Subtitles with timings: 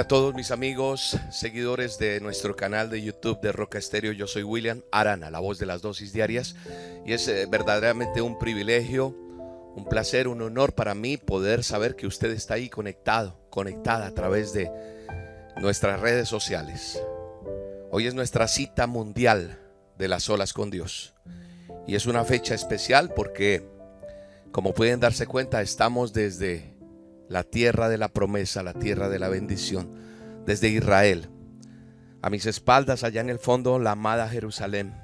[0.00, 4.12] A todos mis amigos, seguidores de nuestro canal de YouTube de Roca Estéreo.
[4.12, 6.56] Yo soy William Arana, la voz de las dosis diarias.
[7.04, 9.14] Y es eh, verdaderamente un privilegio,
[9.76, 14.14] un placer, un honor para mí poder saber que usted está ahí conectado, conectada a
[14.14, 14.70] través de
[15.60, 16.98] nuestras redes sociales.
[17.90, 19.58] Hoy es nuestra cita mundial
[19.98, 21.12] de las olas con Dios.
[21.86, 23.68] Y es una fecha especial porque,
[24.50, 26.79] como pueden darse cuenta, estamos desde
[27.30, 29.88] la tierra de la promesa, la tierra de la bendición,
[30.46, 31.30] desde Israel.
[32.22, 35.00] A mis espaldas, allá en el fondo, la amada Jerusalén.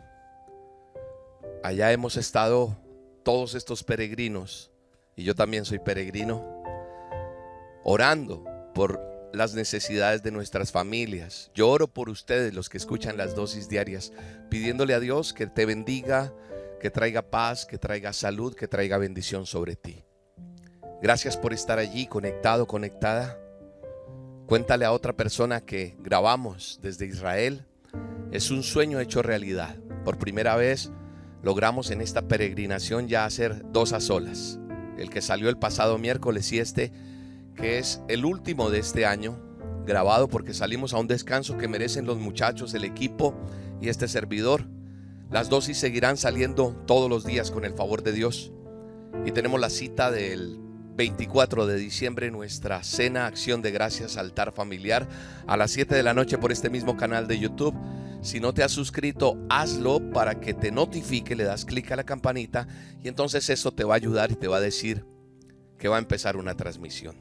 [1.63, 2.77] Allá hemos estado
[3.23, 4.73] todos estos peregrinos,
[5.15, 6.45] y yo también soy peregrino,
[7.85, 9.01] orando por
[9.33, 11.53] las necesidades de nuestras familias.
[11.55, 14.13] Yo oro por ustedes, los que escuchan las dosis diarias,
[14.51, 16.35] pidiéndole a Dios que te bendiga,
[16.81, 20.06] que traiga paz, que traiga salud, que traiga bendición sobre ti.
[21.03, 23.39] Gracias por estar allí conectado, conectada.
[24.47, 27.67] Cuéntale a otra persona que grabamos desde Israel.
[28.33, 29.77] Es un sueño hecho realidad.
[30.05, 30.91] Por primera vez
[31.43, 34.59] logramos en esta peregrinación ya hacer dos a solas.
[34.97, 36.93] El que salió el pasado miércoles y este,
[37.55, 39.39] que es el último de este año,
[39.85, 43.35] grabado porque salimos a un descanso que merecen los muchachos, el equipo
[43.83, 44.65] y este servidor.
[45.31, 48.51] Las dosis seguirán saliendo todos los días con el favor de Dios.
[49.27, 50.66] Y tenemos la cita del
[50.97, 55.07] 24 de diciembre nuestra cena Acción de Gracias Altar Familiar
[55.47, 57.77] a las 7 de la noche por este mismo canal de YouTube.
[58.23, 62.05] Si no te has suscrito, hazlo para que te notifique, le das clic a la
[62.05, 62.67] campanita
[63.03, 65.05] y entonces eso te va a ayudar y te va a decir
[65.79, 67.17] que va a empezar una transmisión.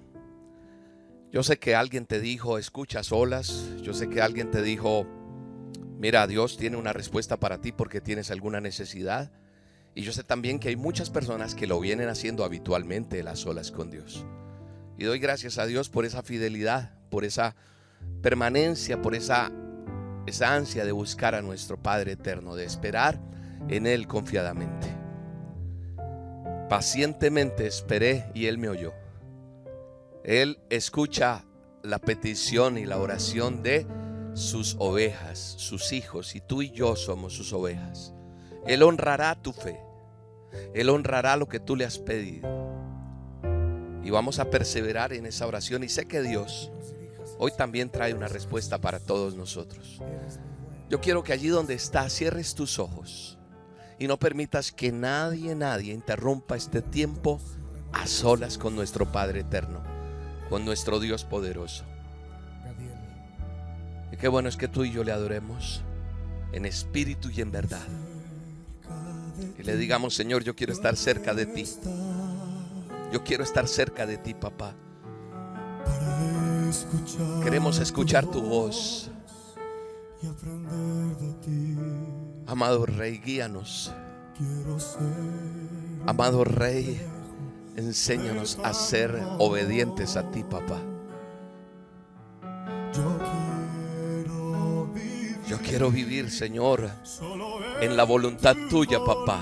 [1.32, 5.06] Yo sé que alguien te dijo, escucha solas, yo sé que alguien te dijo,
[6.00, 9.34] mira, Dios tiene una respuesta para ti porque tienes alguna necesidad.
[9.96, 13.72] Y yo sé también que hay muchas personas que lo vienen haciendo habitualmente las solas
[13.72, 14.26] con Dios.
[14.98, 17.56] Y doy gracias a Dios por esa fidelidad, por esa
[18.22, 19.52] permanencia, por esa,
[20.28, 23.22] esa ansia de buscar a nuestro Padre eterno, de esperar
[23.70, 24.88] en Él confiadamente.
[26.70, 28.94] Pacientemente esperé y Él me oyó.
[30.26, 31.46] Él escucha
[31.84, 33.88] la petición y la oración de
[34.34, 38.14] sus ovejas, sus hijos, y tú y yo somos sus ovejas.
[38.66, 39.85] Él honrará tu fe.
[40.74, 42.48] Él honrará lo que tú le has pedido.
[44.04, 45.84] Y vamos a perseverar en esa oración.
[45.84, 46.72] Y sé que Dios
[47.38, 50.02] hoy también trae una respuesta para todos nosotros.
[50.90, 53.38] Yo quiero que allí donde estás cierres tus ojos
[53.98, 57.40] y no permitas que nadie, nadie interrumpa este tiempo
[57.94, 59.82] a solas con nuestro Padre eterno,
[60.50, 61.86] con nuestro Dios poderoso.
[64.12, 65.82] Y qué bueno es que tú y yo le adoremos
[66.52, 67.86] en espíritu y en verdad.
[69.66, 71.66] Le digamos, Señor, yo quiero estar cerca de ti.
[73.12, 74.76] Yo quiero estar cerca de ti, papá.
[77.44, 79.10] Queremos escuchar tu voz.
[82.46, 83.92] Amado Rey, guíanos.
[86.06, 87.02] Amado Rey,
[87.76, 90.80] enséñanos a ser obedientes a ti, papá.
[95.68, 96.90] Quiero vivir, Señor,
[97.82, 99.42] en la voluntad tuya, papá.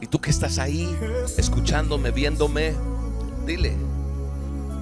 [0.00, 0.96] Y tú que estás ahí,
[1.36, 2.72] escuchándome, viéndome,
[3.44, 3.76] dile,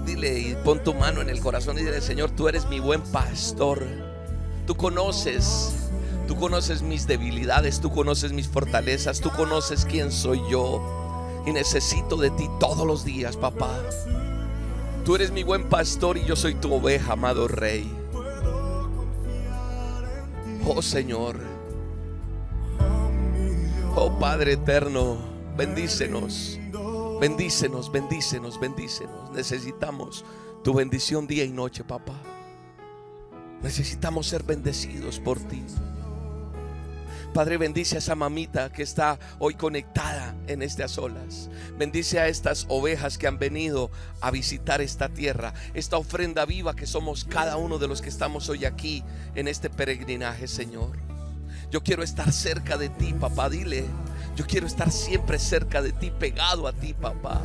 [0.05, 3.01] dile y pon tu mano en el corazón y dile, Señor, tú eres mi buen
[3.01, 3.83] pastor.
[4.67, 5.73] Tú conoces,
[6.29, 11.43] tú conoces mis debilidades, tú conoces mis fortalezas, tú conoces quién soy yo.
[11.47, 13.81] Y necesito de ti todos los días, papá.
[15.05, 18.04] Tú eres mi buen pastor y yo soy tu oveja, amado Rey.
[20.67, 21.39] Oh Señor.
[23.97, 25.19] Oh Padre eterno,
[25.57, 26.59] bendícenos.
[27.21, 29.31] Bendícenos, bendícenos, bendícenos.
[29.33, 30.25] Necesitamos
[30.63, 32.21] tu bendición día y noche, papá.
[33.63, 35.63] Necesitamos ser bendecidos por ti.
[37.35, 41.51] Padre, bendice a esa mamita que está hoy conectada en estas olas.
[41.77, 43.91] Bendice a estas ovejas que han venido
[44.21, 48.49] a visitar esta tierra, esta ofrenda viva que somos cada uno de los que estamos
[48.49, 49.03] hoy aquí
[49.35, 50.97] en este peregrinaje, Señor.
[51.73, 53.85] Yo quiero estar cerca de ti, papá, dile.
[54.37, 57.41] Yo quiero estar siempre cerca de ti, pegado a ti, papá.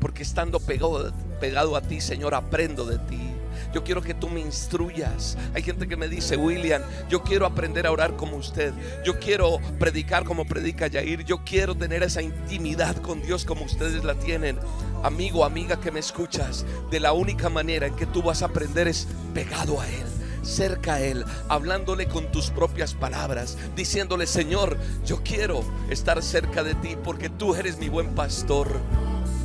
[0.00, 3.39] Porque estando pegado, pegado a ti, Señor, aprendo de ti.
[3.72, 5.36] Yo quiero que tú me instruyas.
[5.54, 8.72] Hay gente que me dice, William, yo quiero aprender a orar como usted.
[9.04, 11.24] Yo quiero predicar como predica Yair.
[11.24, 14.58] Yo quiero tener esa intimidad con Dios como ustedes la tienen.
[15.02, 18.88] Amigo, amiga que me escuchas, de la única manera en que tú vas a aprender
[18.88, 20.06] es pegado a Él
[20.42, 26.74] cerca a Él, hablándole con tus propias palabras, diciéndole, Señor, yo quiero estar cerca de
[26.74, 28.68] ti porque tú eres mi buen pastor.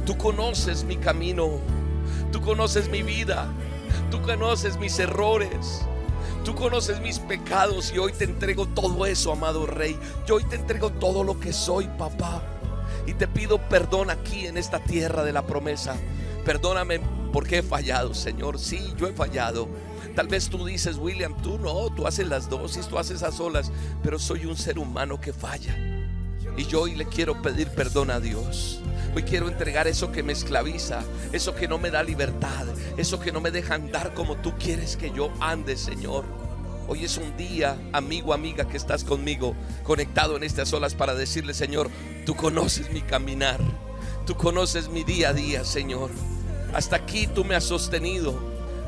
[0.05, 1.59] Tú conoces mi camino,
[2.31, 3.47] tú conoces mi vida,
[4.11, 5.81] tú conoces mis errores.
[6.43, 9.97] Tú conoces mis pecados y hoy te entrego todo eso, amado Rey.
[10.27, 12.43] Yo hoy te entrego todo lo que soy, papá.
[13.07, 15.95] Y te pido perdón aquí en esta tierra de la promesa.
[16.45, 16.99] Perdóname
[17.33, 18.59] porque he fallado, Señor.
[18.59, 19.67] Sí, yo he fallado.
[20.15, 23.71] Tal vez tú dices, William, tú no, tú haces las dosis, tú haces a solas,
[24.03, 25.94] pero soy un ser humano que falla.
[26.57, 28.79] Y yo hoy le quiero pedir perdón a Dios.
[29.15, 32.65] Hoy quiero entregar eso que me esclaviza, eso que no me da libertad,
[32.97, 36.25] eso que no me deja andar como tú quieres que yo ande, Señor.
[36.87, 41.53] Hoy es un día, amigo, amiga, que estás conmigo, conectado en estas olas para decirle,
[41.53, 41.89] Señor,
[42.25, 43.59] tú conoces mi caminar,
[44.25, 46.11] tú conoces mi día a día, Señor.
[46.73, 48.37] Hasta aquí tú me has sostenido,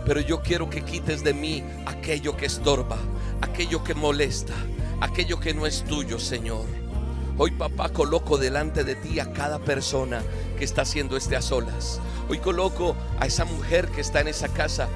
[0.05, 2.97] pero yo quiero que quites de mí aquello que estorba,
[3.41, 4.53] aquello que molesta,
[5.01, 6.65] aquello que no es tuyo, Señor.
[7.39, 10.23] Hoy, papá, coloco delante de ti a cada persona
[10.57, 11.99] que está haciendo este a solas.
[12.29, 14.89] Hoy coloco a esa mujer que está en esa casa,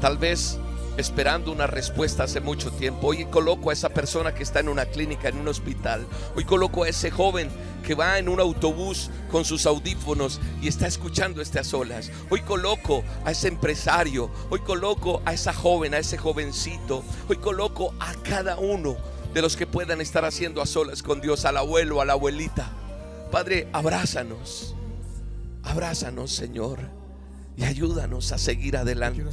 [0.00, 0.58] tal vez
[0.96, 3.06] esperando una respuesta hace mucho tiempo.
[3.06, 6.04] Hoy coloco a esa persona que está en una clínica, en un hospital.
[6.34, 7.48] Hoy coloco a ese joven
[7.86, 12.10] que va en un autobús con sus audífonos y está escuchando este a solas.
[12.28, 17.94] Hoy coloco a ese empresario, hoy coloco a esa joven, a ese jovencito, hoy coloco
[18.00, 18.96] a cada uno
[19.34, 22.70] de los que puedan estar haciendo a solas con Dios, al abuelo, a la abuelita.
[23.30, 24.74] Padre, abrázanos,
[25.62, 26.78] abrázanos, Señor,
[27.56, 29.24] y ayúdanos a seguir adelante.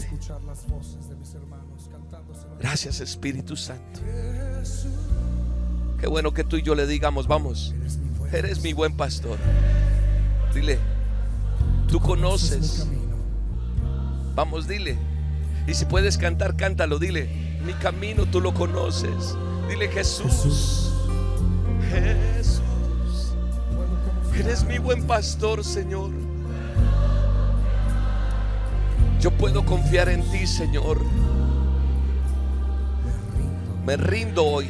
[2.60, 4.02] Gracias, Espíritu Santo.
[6.00, 7.74] Qué bueno que tú y yo le digamos, vamos,
[8.32, 9.38] Eres mi buen pastor.
[10.54, 10.80] Dile,
[11.88, 12.86] tú conoces.
[14.36, 14.98] Vamos, dile.
[15.68, 17.00] Y si puedes cantar, cántalo.
[17.00, 17.30] Dile,
[17.66, 19.36] mi camino tú lo conoces.
[19.70, 20.92] Dile Jesús.
[21.90, 23.34] Jesús.
[24.38, 26.12] Eres mi buen pastor, Señor.
[29.20, 31.00] Yo puedo confiar en ti, Señor.
[33.86, 34.68] Me rindo hoy.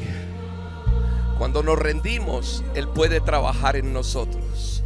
[1.38, 4.82] Cuando nos rendimos, Él puede trabajar en nosotros.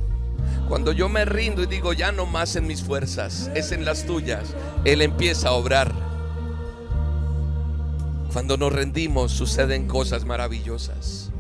[0.68, 4.06] Cuando yo me rindo y digo, ya no más en mis fuerzas, es en las
[4.06, 6.09] tuyas, Él empieza a obrar.
[8.32, 11.32] Cuando nos rendimos suceden cosas maravillosas.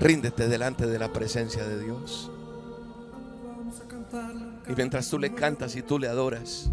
[0.00, 2.30] Ríndete delante de la presencia de Dios.
[4.68, 6.70] Y mientras tú le cantas y tú le adoras,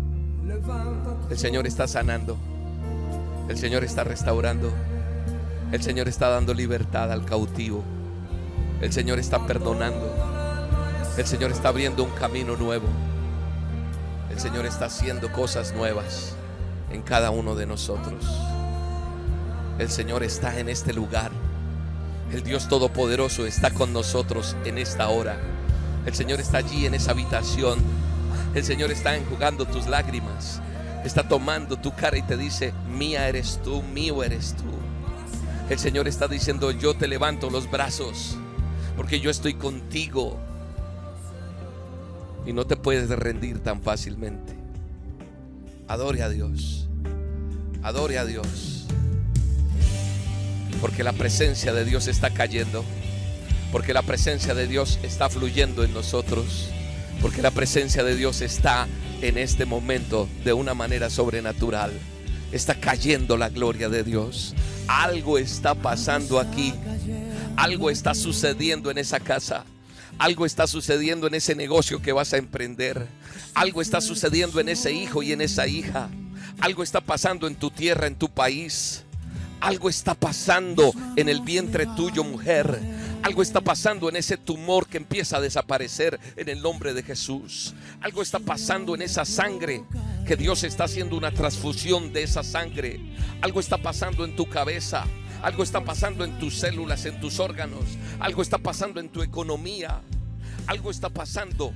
[1.30, 2.38] el Señor está sanando.
[3.50, 4.72] El Señor está restaurando.
[5.74, 7.84] El Señor está dando libertad al cautivo.
[8.80, 10.10] El Señor está perdonando.
[11.18, 12.88] El Señor está abriendo un camino nuevo.
[14.32, 16.38] El Señor está haciendo cosas nuevas
[16.92, 18.26] en cada uno de nosotros.
[19.80, 21.32] El Señor está en este lugar.
[22.32, 25.38] El Dios Todopoderoso está con nosotros en esta hora.
[26.06, 27.80] El Señor está allí en esa habitación.
[28.54, 30.62] El Señor está enjugando tus lágrimas.
[31.06, 34.66] Está tomando tu cara y te dice, mía eres tú, mío eres tú.
[35.70, 38.38] El Señor está diciendo, yo te levanto los brazos
[39.00, 40.38] porque yo estoy contigo.
[42.46, 44.59] Y no te puedes rendir tan fácilmente.
[45.90, 46.88] Adore a Dios.
[47.84, 48.86] Adore a Dios.
[50.80, 52.86] Porque la presencia de Dios está cayendo.
[53.74, 56.70] Porque la presencia de Dios está fluyendo en nosotros.
[57.22, 58.88] Porque la presencia de Dios está
[59.22, 61.92] en este momento de una manera sobrenatural.
[62.54, 64.56] Está cayendo la gloria de Dios
[64.90, 66.74] algo está pasando aquí.
[67.56, 69.64] Algo está sucediendo en esa casa.
[70.20, 73.08] Algo está sucediendo en ese negocio que vas a emprender.
[73.54, 76.10] Algo está sucediendo en ese hijo y en esa hija.
[76.60, 79.06] Algo está pasando en tu tierra, en tu país.
[79.62, 82.82] Algo está pasando en el vientre tuyo, mujer.
[83.24, 87.74] Algo está pasando en ese tumor que empieza a desaparecer en el nombre de Jesús.
[88.02, 89.84] Algo está pasando en esa sangre
[90.28, 93.00] que Dios está haciendo una transfusión de esa sangre.
[93.42, 95.06] Algo está pasando en tu cabeza.
[95.42, 97.84] Algo está pasando en tus células, en tus órganos.
[98.20, 100.02] Algo está pasando en tu economía.
[100.68, 101.74] Algo está pasando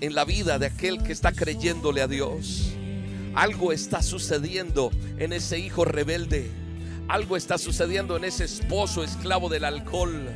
[0.00, 2.72] en la vida de aquel que está creyéndole a Dios.
[3.34, 6.50] Algo está sucediendo en ese hijo rebelde.
[7.08, 10.28] Algo está sucediendo en ese esposo esclavo del alcohol.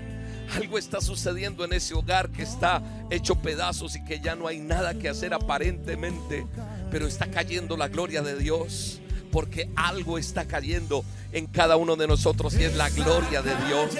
[0.54, 4.58] Algo está sucediendo en ese hogar que está hecho pedazos y que ya no hay
[4.58, 6.46] nada que hacer aparentemente
[6.94, 9.00] pero está cayendo la gloria de Dios
[9.34, 13.90] porque algo está cayendo en cada uno de nosotros y es la gloria de Dios.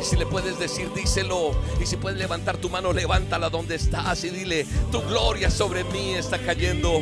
[0.00, 1.60] Si le puedes decir, díselo.
[1.82, 6.14] Y si puedes levantar tu mano, levántala donde estás y dile, tu gloria sobre mí
[6.14, 7.00] está cayendo.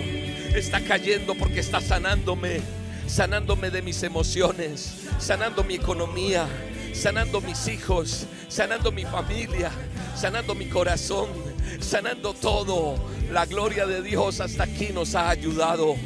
[0.54, 2.62] Está cayendo porque está sanándome.
[3.06, 4.94] Sanándome de mis emociones.
[5.18, 6.48] Sanando mi economía.
[6.94, 8.24] Sanando mis hijos.
[8.48, 9.70] Sanando mi familia.
[10.14, 11.28] Sanando mi corazón.
[11.80, 12.94] Sanando todo.
[13.30, 15.96] La gloria de Dios hasta aquí nos ha ayudado.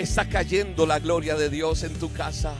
[0.00, 2.54] Está cayendo la gloria de Dios en tu casa.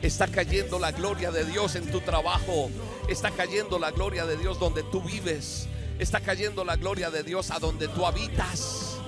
[0.00, 2.70] Está cayendo la gloria de Dios en tu trabajo.
[3.08, 5.66] Está cayendo la gloria de Dios donde tú vives.
[5.98, 8.98] Está cayendo la gloria de Dios a donde tú habitas.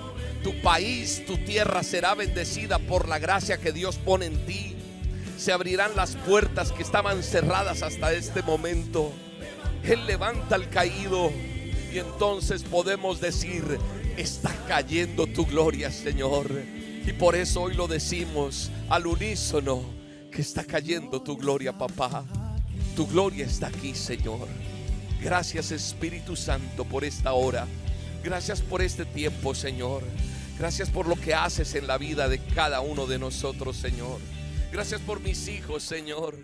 [0.42, 4.74] Tu país, tu tierra será bendecida por la gracia que Dios pone en ti.
[5.38, 9.12] Se abrirán las puertas que estaban cerradas hasta este momento.
[9.84, 11.30] Él levanta al caído
[11.92, 13.78] y entonces podemos decir,
[14.16, 16.50] está cayendo tu gloria, Señor.
[17.06, 19.84] Y por eso hoy lo decimos al unísono,
[20.32, 22.24] que está cayendo tu gloria, papá.
[22.96, 24.48] Tu gloria está aquí, Señor.
[25.22, 27.66] Gracias Espíritu Santo por esta hora.
[28.24, 30.02] Gracias por este tiempo, Señor.
[30.58, 34.18] Gracias por lo que haces en la vida de cada uno de nosotros, Señor.
[34.72, 36.36] Gracias por mis hijos, Señor.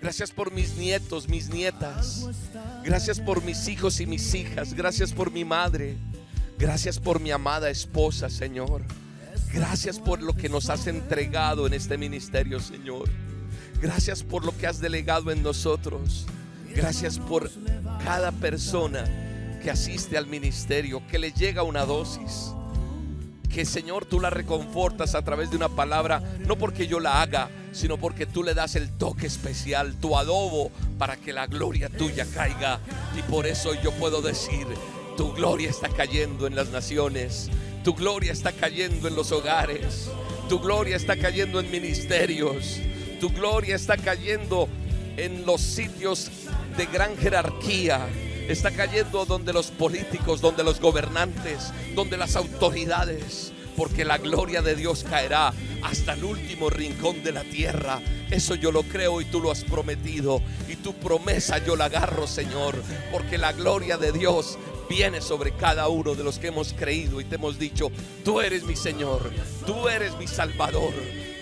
[0.00, 2.26] Gracias por mis nietos, mis nietas.
[2.82, 4.72] Gracias por mis hijos y mis hijas.
[4.72, 5.96] Gracias por mi madre.
[6.58, 8.82] Gracias por mi amada esposa, Señor.
[9.52, 13.08] Gracias por lo que nos has entregado en este ministerio, Señor.
[13.80, 16.26] Gracias por lo que has delegado en nosotros.
[16.74, 17.50] Gracias por
[18.04, 19.04] cada persona
[19.62, 22.52] que asiste al ministerio, que le llega una dosis.
[23.48, 27.48] Que Señor tú la reconfortas a través de una palabra, no porque yo la haga,
[27.72, 32.26] sino porque tú le das el toque especial, tu adobo, para que la gloria tuya
[32.34, 32.80] caiga.
[33.16, 34.66] Y por eso yo puedo decir,
[35.16, 37.48] tu gloria está cayendo en las naciones.
[37.88, 40.10] Tu gloria está cayendo en los hogares.
[40.50, 42.80] Tu gloria está cayendo en ministerios.
[43.18, 44.68] Tu gloria está cayendo
[45.16, 46.30] en los sitios
[46.76, 48.06] de gran jerarquía.
[48.46, 53.54] Está cayendo donde los políticos, donde los gobernantes, donde las autoridades.
[53.74, 58.02] Porque la gloria de Dios caerá hasta el último rincón de la tierra.
[58.30, 60.42] Eso yo lo creo y tú lo has prometido.
[60.68, 62.74] Y tu promesa yo la agarro, Señor.
[63.10, 67.24] Porque la gloria de Dios viene sobre cada uno de los que hemos creído y
[67.24, 67.90] te hemos dicho,
[68.24, 69.30] tú eres mi Señor,
[69.66, 70.92] tú eres mi Salvador,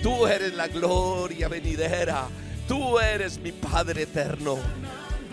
[0.03, 2.29] tú eres la gloria venidera,
[2.67, 4.59] tú eres mi Padre eterno.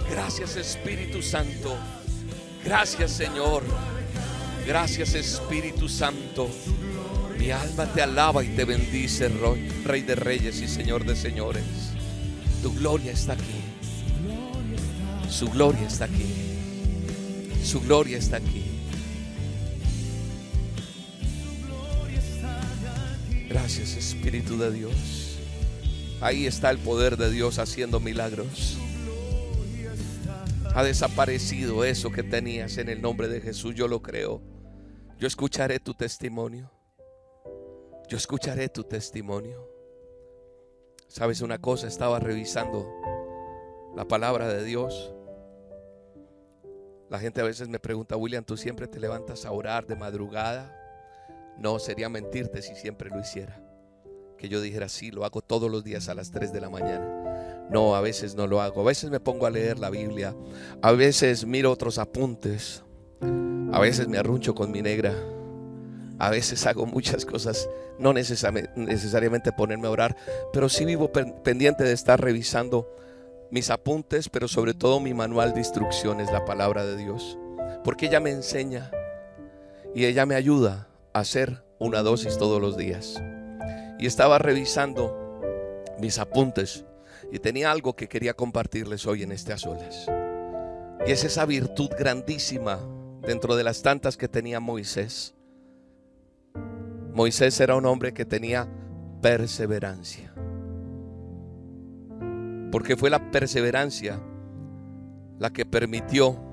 [0.10, 1.76] Gracias Espíritu Santo,
[2.64, 3.64] gracias Señor,
[4.66, 6.50] gracias Espíritu Santo.
[7.38, 9.30] Mi alma te alaba y te bendice,
[9.84, 11.64] Rey de Reyes y Señor de Señores.
[12.62, 13.62] Tu gloria está aquí.
[15.30, 16.43] Su gloria está aquí.
[17.64, 18.66] Su gloria está aquí.
[23.50, 25.38] Gracias Espíritu de Dios.
[26.20, 28.78] Ahí está el poder de Dios haciendo milagros.
[30.76, 33.76] Ha desaparecido eso que tenías en el nombre de Jesús.
[33.76, 34.42] Yo lo creo.
[35.18, 36.70] Yo escucharé tu testimonio.
[38.10, 39.70] Yo escucharé tu testimonio.
[41.08, 41.88] ¿Sabes una cosa?
[41.88, 42.90] Estaba revisando
[43.96, 45.14] la palabra de Dios
[47.10, 50.80] la gente a veces me pregunta, William, ¿tú siempre te levantas a orar de madrugada?
[51.58, 53.62] No, sería mentirte si siempre lo hiciera.
[54.38, 57.68] Que yo dijera, sí, lo hago todos los días a las 3 de la mañana.
[57.70, 58.82] No, a veces no lo hago.
[58.82, 60.36] A veces me pongo a leer la Biblia.
[60.82, 62.84] A veces miro otros apuntes.
[63.72, 65.14] A veces me arruncho con mi negra.
[66.20, 67.70] A veces hago muchas cosas,
[68.00, 70.16] no necesariamente ponerme a orar,
[70.52, 72.88] pero sí vivo pendiente de estar revisando
[73.52, 77.38] mis apuntes, pero sobre todo mi manual de instrucciones, la palabra de Dios.
[77.84, 78.92] Porque ella me enseña
[79.94, 83.22] y ella me ayuda a hacer una dosis todos los días.
[84.00, 85.42] Y estaba revisando
[86.00, 86.86] mis apuntes
[87.32, 90.08] y tenía algo que quería compartirles hoy en este a solas.
[91.06, 92.80] Y es esa virtud grandísima
[93.22, 95.36] dentro de las tantas que tenía Moisés.
[97.14, 98.68] Moisés era un hombre que tenía
[99.22, 100.34] perseverancia
[102.74, 104.20] porque fue la perseverancia
[105.38, 106.44] la que permitió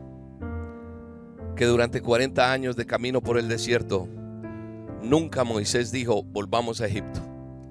[1.57, 4.07] que durante 40 años de camino por el desierto,
[5.03, 7.23] nunca Moisés dijo, volvamos a Egipto.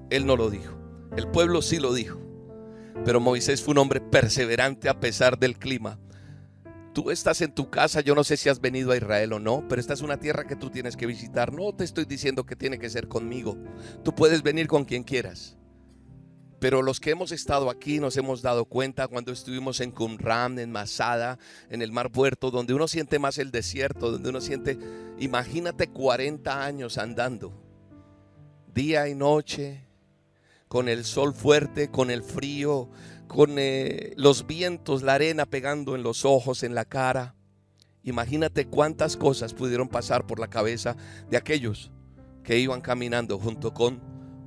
[0.10, 0.74] Él no lo dijo.
[1.16, 2.20] El pueblo sí lo dijo.
[3.06, 6.00] Pero Moisés fue un hombre perseverante a pesar del clima.
[6.92, 9.64] Tú estás en tu casa, yo no sé si has venido a Israel o no,
[9.70, 11.54] pero esta es una tierra que tú tienes que visitar.
[11.54, 13.60] No te estoy diciendo que tiene que ser conmigo.
[14.04, 15.59] Tú puedes venir con quien quieras.
[16.60, 20.72] Pero los que hemos estado aquí nos hemos dado cuenta cuando estuvimos en Qumran, en
[20.72, 21.40] Masada,
[21.70, 24.78] en el Mar Puerto, donde uno siente más el desierto, donde uno siente,
[25.20, 27.54] imagínate 40 años andando.
[28.74, 29.88] día y noche,
[30.68, 32.90] con el sol fuerte, con el frío,
[33.28, 37.36] con eh, los vientos, la arena pegando en los ojos, en la cara.
[38.04, 40.96] Imagínate cuántas cosas pudieron pasar por la cabeza
[41.30, 41.92] de aquellos
[42.44, 44.02] que iban caminando junto con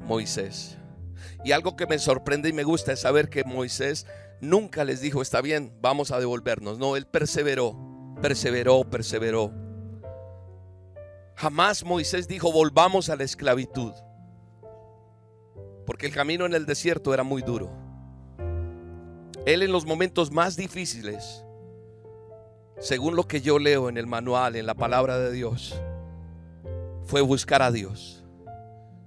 [0.07, 0.78] Moisés.
[1.45, 4.07] Y algo que me sorprende y me gusta es saber que Moisés
[4.41, 6.79] nunca les dijo, está bien, vamos a devolvernos.
[6.79, 7.76] No, él perseveró,
[8.21, 9.52] perseveró, perseveró.
[11.37, 13.93] Jamás Moisés dijo, volvamos a la esclavitud.
[15.87, 17.71] Porque el camino en el desierto era muy duro.
[19.45, 21.45] Él en los momentos más difíciles,
[22.79, 25.75] según lo que yo leo en el manual, en la palabra de Dios,
[27.05, 28.25] fue buscar a Dios.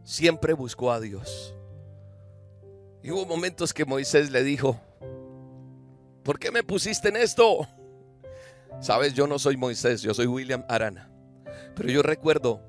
[0.03, 1.54] Siempre buscó a Dios.
[3.05, 4.81] Y hubo momentos que Moisés le dijo,
[6.23, 7.67] ¿por qué me pusiste en esto?
[8.81, 11.11] Sabes, yo no soy Moisés, yo soy William Arana.
[11.75, 12.63] Pero yo recuerdo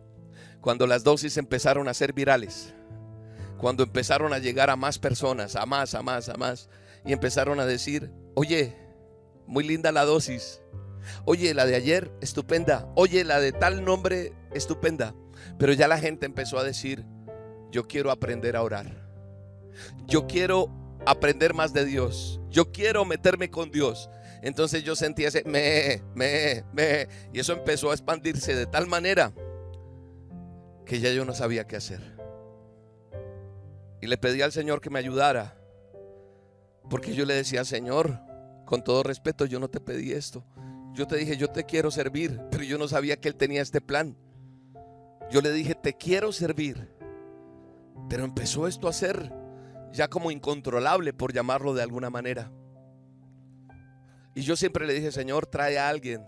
[0.60, 2.74] cuando las dosis empezaron a ser virales,
[3.56, 6.68] cuando empezaron a llegar a más personas, a más, a más, a más,
[7.06, 8.76] y empezaron a decir, oye,
[9.46, 10.60] muy linda la dosis,
[11.24, 15.14] oye, la de ayer, estupenda, oye, la de tal nombre, estupenda.
[15.58, 17.06] Pero ya la gente empezó a decir,
[17.70, 19.05] yo quiero aprender a orar,
[20.06, 20.70] yo quiero
[21.06, 24.10] aprender más de Dios, yo quiero meterme con Dios.
[24.42, 27.08] Entonces yo sentía ese me, me, me.
[27.32, 29.32] Y eso empezó a expandirse de tal manera
[30.84, 32.16] que ya yo no sabía qué hacer.
[34.00, 35.58] Y le pedí al Señor que me ayudara.
[36.88, 38.20] Porque yo le decía, Señor,
[38.64, 40.44] con todo respeto, yo no te pedí esto.
[40.92, 43.80] Yo te dije, yo te quiero servir, pero yo no sabía que Él tenía este
[43.80, 44.16] plan.
[45.30, 46.88] Yo le dije, te quiero servir.
[48.08, 49.32] Pero empezó esto a ser
[49.92, 52.50] ya como incontrolable, por llamarlo de alguna manera.
[54.34, 56.26] Y yo siempre le dije, Señor, trae a alguien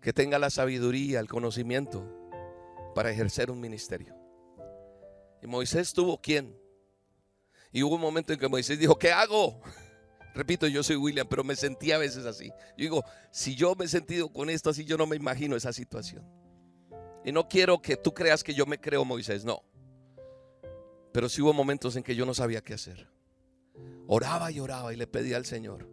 [0.00, 2.04] que tenga la sabiduría, el conocimiento
[2.94, 4.14] para ejercer un ministerio.
[5.42, 6.56] Y Moisés tuvo quien.
[7.72, 9.60] Y hubo un momento en que Moisés dijo, ¿qué hago?
[10.34, 12.48] Repito, yo soy William, pero me sentí a veces así.
[12.48, 15.72] Yo digo, si yo me he sentido con esto así, yo no me imagino esa
[15.72, 16.24] situación.
[17.24, 19.62] Y no quiero que tú creas que yo me creo Moisés, no.
[21.16, 23.08] Pero sí hubo momentos en que yo no sabía qué hacer.
[24.06, 25.88] Oraba y oraba y le pedía al Señor.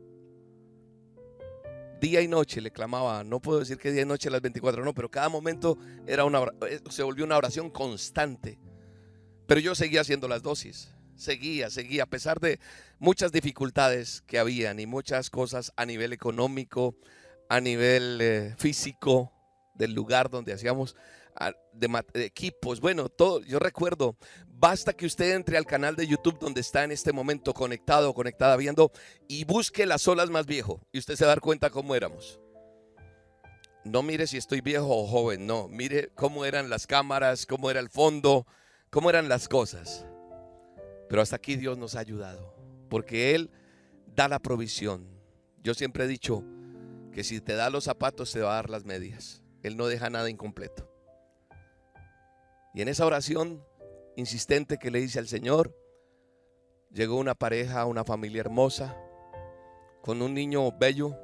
[2.01, 4.93] Día y noche le clamaba, no puedo decir que día y noche las 24, no,
[4.93, 8.59] pero cada momento era una, eh, se volvió una oración constante.
[9.47, 12.59] Pero yo seguía haciendo las dosis, seguía, seguía, a pesar de
[12.99, 16.97] muchas dificultades que habían y muchas cosas a nivel económico,
[17.47, 19.31] a nivel eh, físico
[19.73, 20.97] del lugar donde hacíamos
[21.73, 24.15] de, equipos, bueno, todo, yo recuerdo,
[24.47, 28.55] basta que usted entre al canal de YouTube donde está en este momento conectado conectada
[28.57, 28.91] viendo
[29.27, 32.39] y busque las olas más viejo y usted se va cuenta cómo éramos.
[33.83, 37.81] No mire si estoy viejo o joven, no, mire cómo eran las cámaras, cómo era
[37.81, 38.47] el fondo,
[38.89, 40.05] cómo eran las cosas.
[41.09, 42.55] Pero hasta aquí Dios nos ha ayudado,
[42.89, 43.51] porque Él
[44.15, 45.07] da la provisión.
[45.61, 46.43] Yo siempre he dicho
[47.11, 49.43] que si te da los zapatos, te va a dar las medias.
[49.63, 50.92] Él no deja nada incompleto.
[52.73, 53.63] Y en esa oración
[54.15, 55.75] insistente que le hice al Señor,
[56.91, 58.97] llegó una pareja, una familia hermosa,
[60.01, 61.15] con un niño bello,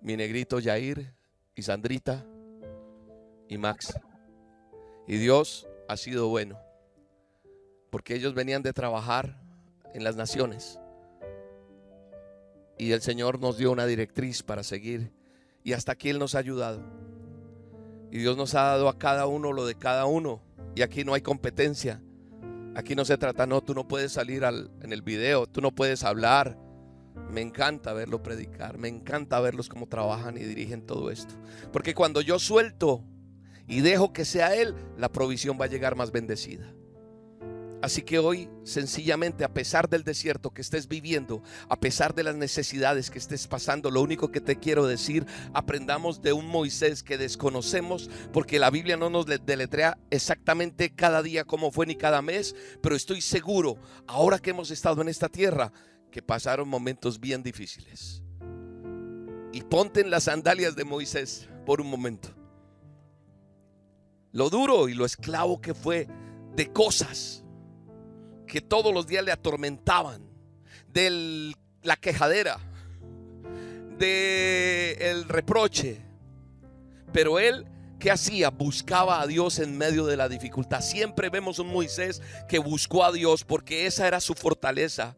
[0.00, 1.14] mi negrito Jair
[1.54, 2.24] y Sandrita
[3.48, 3.98] y Max.
[5.06, 6.58] Y Dios ha sido bueno,
[7.90, 9.40] porque ellos venían de trabajar
[9.94, 10.78] en las naciones.
[12.76, 15.12] Y el Señor nos dio una directriz para seguir.
[15.62, 16.82] Y hasta aquí Él nos ha ayudado.
[18.14, 20.40] Y Dios nos ha dado a cada uno lo de cada uno.
[20.76, 22.00] Y aquí no hay competencia.
[22.76, 26.04] Aquí no se trata, no, tú no puedes salir en el video, tú no puedes
[26.04, 26.56] hablar.
[27.28, 31.34] Me encanta verlo predicar, me encanta verlos cómo trabajan y dirigen todo esto.
[31.72, 33.02] Porque cuando yo suelto
[33.66, 36.72] y dejo que sea Él, la provisión va a llegar más bendecida.
[37.84, 42.34] Así que hoy, sencillamente, a pesar del desierto que estés viviendo, a pesar de las
[42.34, 47.18] necesidades que estés pasando, lo único que te quiero decir, aprendamos de un Moisés que
[47.18, 52.56] desconocemos, porque la Biblia no nos deletrea exactamente cada día cómo fue ni cada mes,
[52.80, 55.70] pero estoy seguro, ahora que hemos estado en esta tierra,
[56.10, 58.22] que pasaron momentos bien difíciles.
[59.52, 62.30] Y ponte en las sandalias de Moisés por un momento.
[64.32, 66.08] Lo duro y lo esclavo que fue
[66.56, 67.43] de cosas
[68.46, 70.22] que todos los días le atormentaban,
[70.88, 72.58] de la quejadera,
[73.98, 76.00] de el reproche.
[77.12, 77.66] Pero él
[78.04, 78.50] ¿qué hacía?
[78.50, 80.82] Buscaba a Dios en medio de la dificultad.
[80.82, 85.16] Siempre vemos un Moisés que buscó a Dios porque esa era su fortaleza.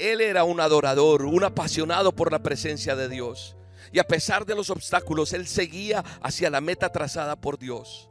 [0.00, 3.56] Él era un adorador, un apasionado por la presencia de Dios.
[3.92, 8.10] Y a pesar de los obstáculos, él seguía hacia la meta trazada por Dios.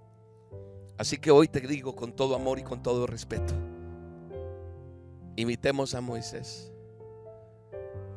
[0.98, 3.54] Así que hoy te digo con todo amor y con todo respeto,
[5.38, 6.74] imitemos a Moisés.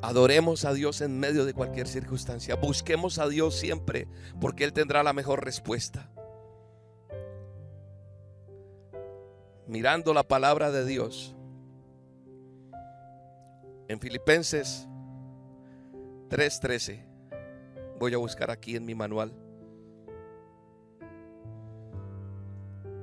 [0.03, 2.57] Adoremos a Dios en medio de cualquier circunstancia.
[2.57, 4.09] Busquemos a Dios siempre
[4.41, 6.11] porque Él tendrá la mejor respuesta.
[9.69, 11.37] Mirando la palabra de Dios.
[13.89, 14.89] En Filipenses
[16.31, 17.07] 3:13.
[17.99, 19.33] Voy a buscar aquí en mi manual.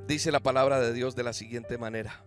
[0.08, 2.27] Dice la palabra de Dios de la siguiente manera.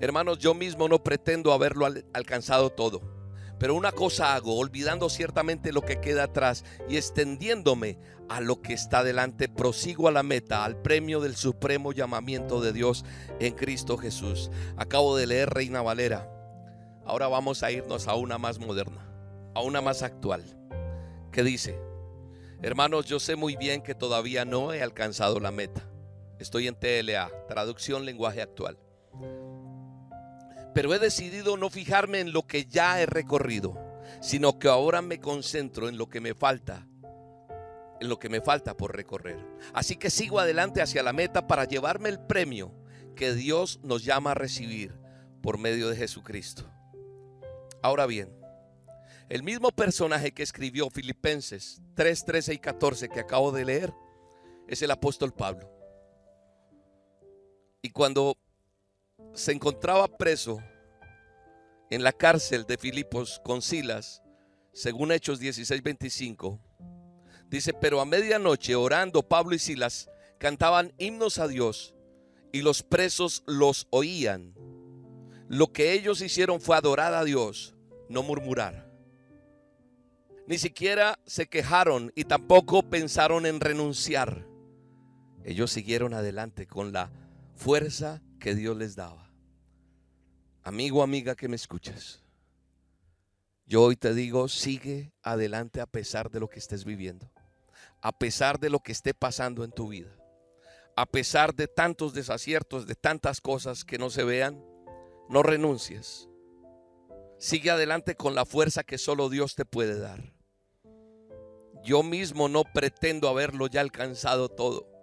[0.00, 3.14] Hermanos, yo mismo no pretendo haberlo alcanzado todo
[3.58, 8.72] pero una cosa hago, olvidando ciertamente lo que queda atrás y extendiéndome a lo que
[8.72, 13.04] está delante, prosigo a la meta, al premio del supremo llamamiento de Dios
[13.40, 14.50] en Cristo Jesús.
[14.76, 16.30] Acabo de leer Reina Valera.
[17.04, 19.08] Ahora vamos a irnos a una más moderna,
[19.54, 20.42] a una más actual,
[21.30, 21.78] que dice,
[22.62, 25.88] hermanos, yo sé muy bien que todavía no he alcanzado la meta.
[26.38, 28.78] Estoy en TLA, traducción lenguaje actual
[30.74, 33.78] pero he decidido no fijarme en lo que ya he recorrido,
[34.20, 36.86] sino que ahora me concentro en lo que me falta,
[38.00, 39.38] en lo que me falta por recorrer.
[39.72, 42.74] Así que sigo adelante hacia la meta para llevarme el premio
[43.14, 44.98] que Dios nos llama a recibir
[45.40, 46.68] por medio de Jesucristo.
[47.80, 48.34] Ahora bien,
[49.28, 53.94] el mismo personaje que escribió Filipenses 3, 13 y 14 que acabo de leer
[54.66, 55.70] es el apóstol Pablo.
[57.80, 58.36] Y cuando
[59.34, 60.62] se encontraba preso
[61.90, 64.22] en la cárcel de Filipos con Silas,
[64.72, 66.60] según Hechos 16:25,
[67.48, 71.94] dice, pero a medianoche orando Pablo y Silas cantaban himnos a Dios
[72.52, 74.54] y los presos los oían.
[75.48, 77.74] Lo que ellos hicieron fue adorar a Dios,
[78.08, 78.90] no murmurar.
[80.46, 84.46] Ni siquiera se quejaron y tampoco pensaron en renunciar.
[85.44, 87.10] Ellos siguieron adelante con la
[87.54, 89.30] fuerza que Dios les daba.
[90.64, 92.22] Amigo, amiga que me escuchas,
[93.64, 97.32] yo hoy te digo, sigue adelante a pesar de lo que estés viviendo,
[98.02, 100.14] a pesar de lo que esté pasando en tu vida,
[100.94, 104.62] a pesar de tantos desaciertos, de tantas cosas que no se vean,
[105.30, 106.28] no renuncies.
[107.38, 110.34] Sigue adelante con la fuerza que solo Dios te puede dar.
[111.82, 114.93] Yo mismo no pretendo haberlo ya alcanzado todo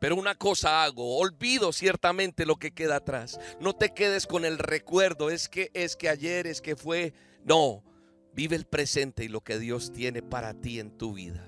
[0.00, 3.38] pero una cosa hago, olvido ciertamente lo que queda atrás.
[3.60, 7.12] No te quedes con el recuerdo, es que es que ayer, es que fue.
[7.44, 7.84] No,
[8.32, 11.46] vive el presente y lo que Dios tiene para ti en tu vida.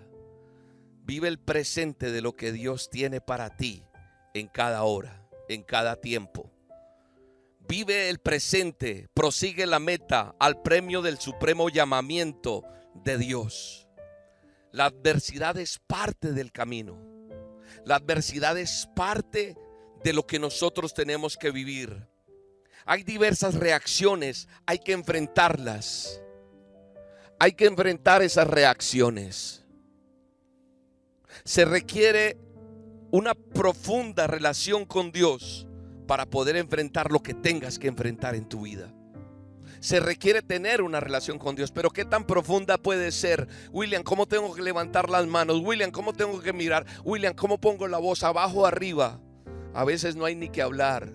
[1.04, 3.84] Vive el presente de lo que Dios tiene para ti
[4.34, 6.52] en cada hora, en cada tiempo.
[7.66, 13.88] Vive el presente, prosigue la meta al premio del supremo llamamiento de Dios.
[14.72, 17.11] La adversidad es parte del camino.
[17.84, 19.56] La adversidad es parte
[20.02, 22.08] de lo que nosotros tenemos que vivir.
[22.84, 26.20] Hay diversas reacciones, hay que enfrentarlas.
[27.38, 29.64] Hay que enfrentar esas reacciones.
[31.44, 32.36] Se requiere
[33.10, 35.66] una profunda relación con Dios
[36.06, 38.92] para poder enfrentar lo que tengas que enfrentar en tu vida
[39.82, 41.72] se requiere tener una relación con Dios.
[41.72, 43.48] Pero ¿qué tan profunda puede ser?
[43.72, 45.60] William, ¿cómo tengo que levantar las manos?
[45.60, 46.86] William, ¿cómo tengo que mirar?
[47.04, 49.20] William, ¿cómo pongo la voz abajo o arriba?
[49.74, 51.12] A veces no hay ni que hablar.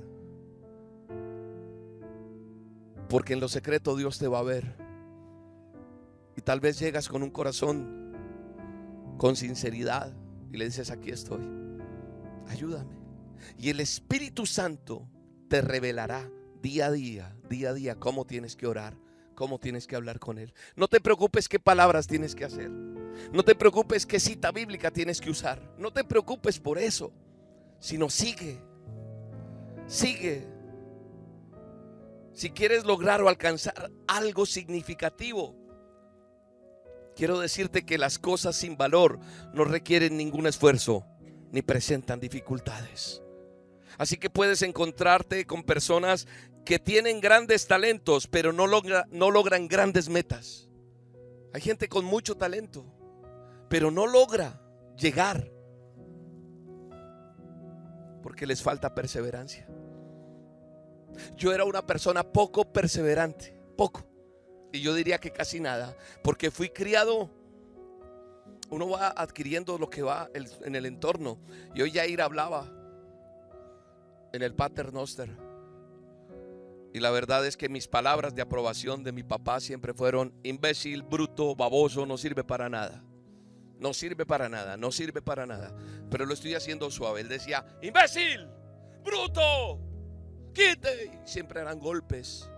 [3.07, 4.75] Porque en lo secreto Dios te va a ver.
[6.35, 8.13] Y tal vez llegas con un corazón
[9.17, 10.13] con sinceridad
[10.51, 11.49] y le dices, aquí estoy.
[12.49, 12.97] Ayúdame.
[13.57, 15.07] Y el Espíritu Santo
[15.47, 16.29] te revelará
[16.61, 18.97] día a día, día a día, cómo tienes que orar,
[19.35, 20.53] cómo tienes que hablar con Él.
[20.75, 22.69] No te preocupes qué palabras tienes que hacer.
[22.69, 25.61] No te preocupes qué cita bíblica tienes que usar.
[25.77, 27.11] No te preocupes por eso,
[27.79, 28.59] sino sigue,
[29.87, 30.47] sigue.
[32.33, 35.55] Si quieres lograr o alcanzar algo significativo,
[37.15, 39.19] quiero decirte que las cosas sin valor
[39.53, 41.05] no requieren ningún esfuerzo
[41.51, 43.23] ni presentan dificultades.
[43.97, 46.27] Así que puedes encontrarte con personas
[46.67, 50.67] que tienen grandes talentos, pero no, no logran grandes metas.
[51.53, 52.85] Hay gente con mucho talento,
[53.69, 54.61] pero no logra
[54.97, 55.49] llegar
[58.21, 59.65] porque les falta perseverancia.
[61.37, 64.05] Yo era una persona poco perseverante, poco.
[64.73, 67.29] Y yo diría que casi nada, porque fui criado
[68.69, 71.39] uno va adquiriendo lo que va en el entorno.
[71.73, 72.69] Y hoy Jair hablaba
[74.33, 75.46] en el Pater Noster
[76.93, 81.03] y la verdad es que mis palabras de aprobación de mi papá siempre fueron imbécil,
[81.03, 83.03] bruto, baboso, no sirve para nada.
[83.79, 85.75] No sirve para nada, no sirve para nada.
[86.09, 87.21] Pero lo estoy haciendo suave.
[87.21, 88.47] Él decía, imbécil,
[89.03, 89.79] bruto,
[90.53, 91.21] quite.
[91.25, 92.49] Siempre eran golpes.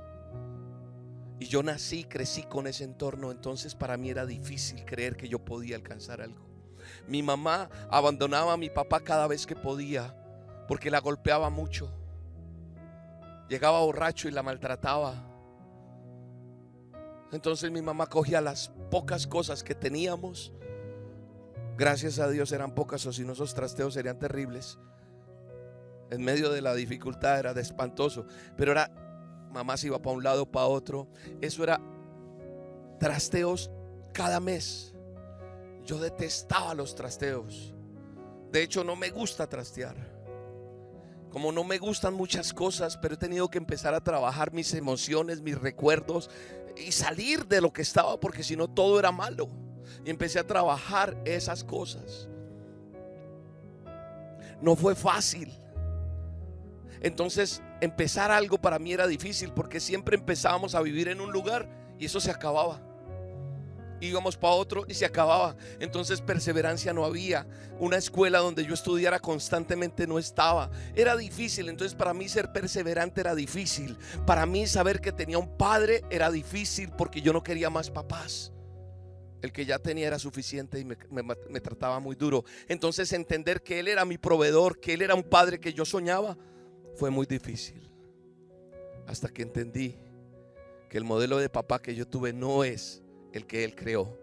[1.40, 3.32] Y yo nací, crecí con ese entorno.
[3.32, 6.48] Entonces para mí era difícil creer que yo podía alcanzar algo.
[7.08, 10.16] Mi mamá abandonaba a mi papá cada vez que podía
[10.68, 11.92] porque la golpeaba mucho.
[13.50, 15.26] Llegaba borracho y la maltrataba.
[17.32, 20.54] Entonces mi mamá cogía las pocas cosas que teníamos.
[21.78, 24.78] Gracias a Dios eran pocas o si no esos trasteos serían terribles.
[26.12, 28.26] En medio de la dificultad era de espantoso.
[28.56, 28.92] Pero era,
[29.52, 31.08] mamá se iba para un lado, para otro.
[31.42, 31.82] Eso era
[33.00, 33.72] trasteos
[34.14, 34.94] cada mes.
[35.86, 37.74] Yo detestaba los trasteos.
[38.52, 40.19] De hecho, no me gusta trastear.
[41.32, 45.42] Como no me gustan muchas cosas, pero he tenido que empezar a trabajar mis emociones,
[45.42, 46.30] mis recuerdos
[46.78, 49.48] y salir de lo que estaba, porque si no todo era malo.
[50.06, 52.28] Y empecé a trabajar esas cosas.
[54.62, 55.54] No fue fácil.
[57.02, 61.70] Entonces, empezar algo para mí era difícil porque siempre empezábamos a vivir en un lugar
[61.98, 62.89] y eso se acababa
[64.02, 65.56] íbamos para otro y se acababa.
[65.80, 67.46] Entonces perseverancia no había.
[67.80, 70.70] Una escuela donde yo estudiara constantemente no estaba.
[70.96, 71.70] Era difícil.
[71.70, 73.98] Entonces para mí ser perseverante era difícil.
[74.26, 78.52] Para mí saber que tenía un padre era difícil porque yo no quería más papás.
[79.42, 82.44] El que ya tenía era suficiente y me, me trataba muy duro.
[82.68, 86.38] Entonces entender que Él era mi proveedor, que Él era un padre que yo soñaba,
[86.96, 87.90] fue muy difícil.
[89.08, 89.98] Hasta que entendí
[90.90, 93.02] que el modelo de papá que yo tuve no es
[93.34, 94.18] el que Él creó.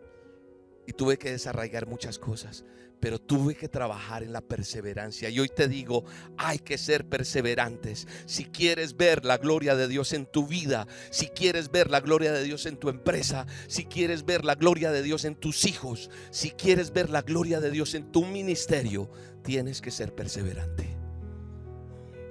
[0.87, 2.64] Y tuve que desarraigar muchas cosas,
[3.01, 5.29] pero tuve que trabajar en la perseverancia.
[5.29, 6.05] Y hoy te digo,
[6.38, 8.07] hay que ser perseverantes.
[8.27, 12.33] Si quieres ver la gloria de Dios en tu vida, si quieres ver la gloria
[12.33, 16.11] de Dios en tu empresa, si quieres ver la gloria de Dios en tus hijos,
[16.31, 19.11] si quieres ver la gloria de Dios en tu ministerio,
[19.42, 20.97] tienes que ser perseverante.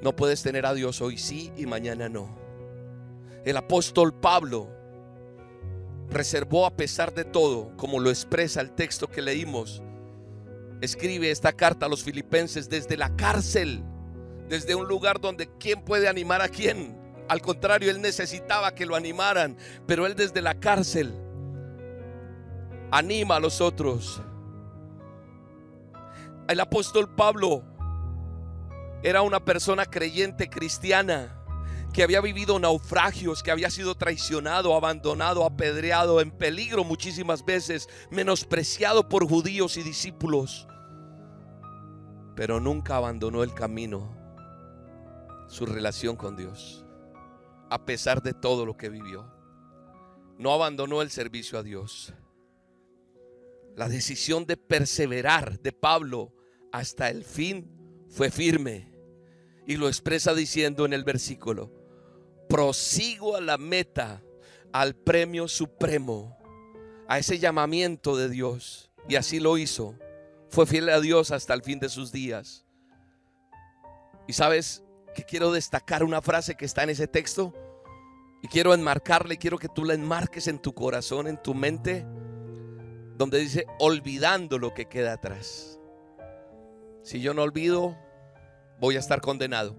[0.02, 2.38] No puedes tener a Dios hoy sí y mañana no.
[3.44, 4.70] El apóstol Pablo
[6.10, 9.82] reservó a pesar de todo, como lo expresa el texto que leímos.
[10.82, 13.84] Escribe esta carta a los filipenses desde la cárcel,
[14.50, 16.98] desde un lugar donde quién puede animar a quién.
[17.28, 21.13] Al contrario, él necesitaba que lo animaran, pero él desde la cárcel
[22.91, 24.22] anima a los otros.
[26.48, 27.63] El apóstol Pablo
[29.02, 31.44] era una persona creyente cristiana
[31.95, 39.08] que había vivido naufragios, que había sido traicionado, abandonado, apedreado, en peligro muchísimas veces, menospreciado
[39.08, 40.67] por judíos y discípulos.
[42.36, 44.13] Pero nunca abandonó el camino,
[45.47, 46.86] su relación con Dios,
[47.69, 49.31] a pesar de todo lo que vivió.
[50.38, 52.13] No abandonó el servicio a Dios.
[53.77, 56.34] La decisión de perseverar de Pablo
[56.73, 58.91] hasta el fin fue firme.
[59.65, 61.85] Y lo expresa diciendo en el versículo,
[62.56, 64.22] prosigo a la meta,
[64.72, 66.38] al premio supremo,
[67.06, 68.89] a ese llamamiento de Dios.
[69.10, 69.94] Y así lo hizo.
[70.48, 72.65] Fue fiel a Dios hasta el fin de sus días.
[74.26, 77.54] Y sabes que quiero destacar una frase que está en ese texto.
[78.41, 82.06] Y quiero enmarcarle, quiero que tú la enmarques en tu corazón, en tu mente,
[83.18, 85.78] donde dice, olvidando lo que queda atrás.
[87.04, 87.98] Si yo no olvido,
[88.80, 89.76] voy a estar condenado.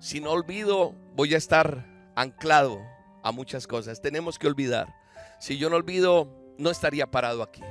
[0.00, 2.86] Si no olvido, voy a estar anclado
[3.22, 4.02] a muchas cosas.
[4.02, 4.94] Tenemos que olvidar.
[5.40, 7.62] Si yo no olvido, no estaría parado aquí.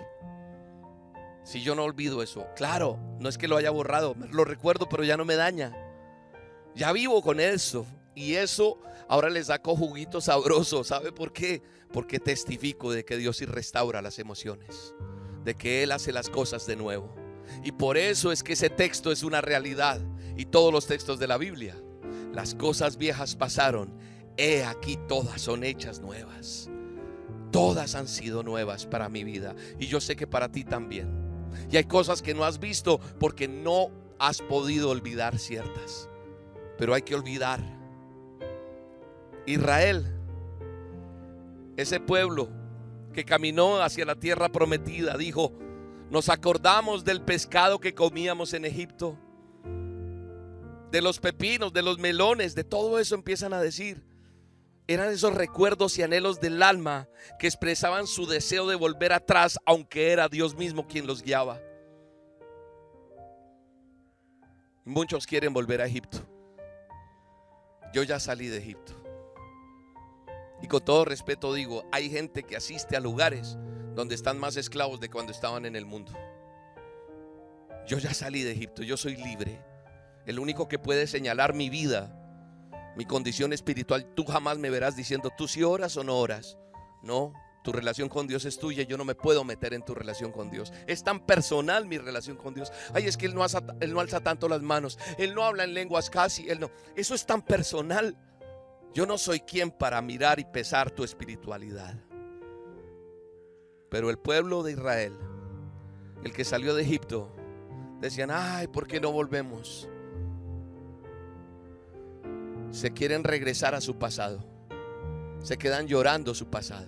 [1.44, 5.04] Si yo no olvido eso, claro, no es que lo haya borrado, lo recuerdo, pero
[5.04, 5.78] ya no me daña.
[6.74, 7.86] Ya vivo con eso.
[8.16, 10.84] Y eso ahora le saco juguito sabroso.
[10.84, 11.62] ¿Sabe por qué?
[11.94, 14.96] Porque testifico de que Dios sí restaura las emociones.
[15.44, 17.14] De que Él hace las cosas de nuevo.
[17.64, 20.02] Y por eso es que ese texto es una realidad.
[20.36, 21.76] Y todos los textos de la Biblia
[22.36, 23.90] las cosas viejas pasaron,
[24.36, 26.70] he aquí todas son hechas nuevas.
[27.50, 31.10] Todas han sido nuevas para mi vida y yo sé que para ti también.
[31.72, 36.10] Y hay cosas que no has visto porque no has podido olvidar ciertas.
[36.78, 37.62] Pero hay que olvidar.
[39.46, 40.06] Israel,
[41.78, 42.50] ese pueblo
[43.14, 45.54] que caminó hacia la tierra prometida, dijo,
[46.10, 49.18] nos acordamos del pescado que comíamos en Egipto
[50.96, 54.02] de los pepinos, de los melones, de todo eso empiezan a decir.
[54.88, 60.14] Eran esos recuerdos y anhelos del alma que expresaban su deseo de volver atrás, aunque
[60.14, 61.60] era Dios mismo quien los guiaba.
[64.86, 66.20] Muchos quieren volver a Egipto.
[67.94, 68.94] Yo ya salí de Egipto.
[70.62, 73.58] Y con todo respeto digo, hay gente que asiste a lugares
[73.96, 76.14] donde están más esclavos de cuando estaban en el mundo.
[77.86, 79.75] Yo ya salí de Egipto, yo soy libre.
[80.26, 82.14] El único que puede señalar mi vida,
[82.96, 86.58] mi condición espiritual, tú jamás me verás diciendo, tú si oras o no oras.
[87.04, 87.34] No,
[87.66, 90.50] tu relación con Dios es tuya, yo no me puedo meter en tu relación con
[90.50, 90.72] Dios.
[90.88, 92.72] Es tan personal mi relación con Dios.
[92.94, 95.64] Ay, es que él no, alza, él no alza tanto las manos, él no habla
[95.64, 96.70] en lenguas casi, él no.
[96.96, 98.16] Eso es tan personal.
[98.94, 101.96] Yo no soy quien para mirar y pesar tu espiritualidad.
[103.90, 105.18] Pero el pueblo de Israel,
[106.24, 107.36] el que salió de Egipto,
[108.00, 109.90] decían, ay, ¿por qué no volvemos?
[112.76, 114.44] Se quieren regresar a su pasado.
[115.42, 116.88] Se quedan llorando su pasado.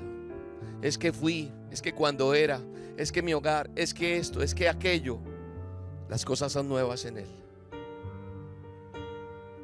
[0.81, 2.59] Es que fui, es que cuando era,
[2.97, 5.17] es que mi hogar, es que esto, es que aquello.
[6.09, 7.29] Las cosas son nuevas en Él.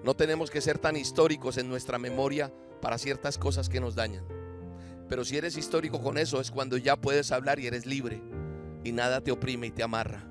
[0.02, 4.24] No tenemos que ser tan históricos en nuestra memoria para ciertas cosas que nos dañan.
[5.10, 8.22] Pero si eres histórico con eso es cuando ya puedes hablar y eres libre
[8.86, 10.24] y nada te oprime y te amarra.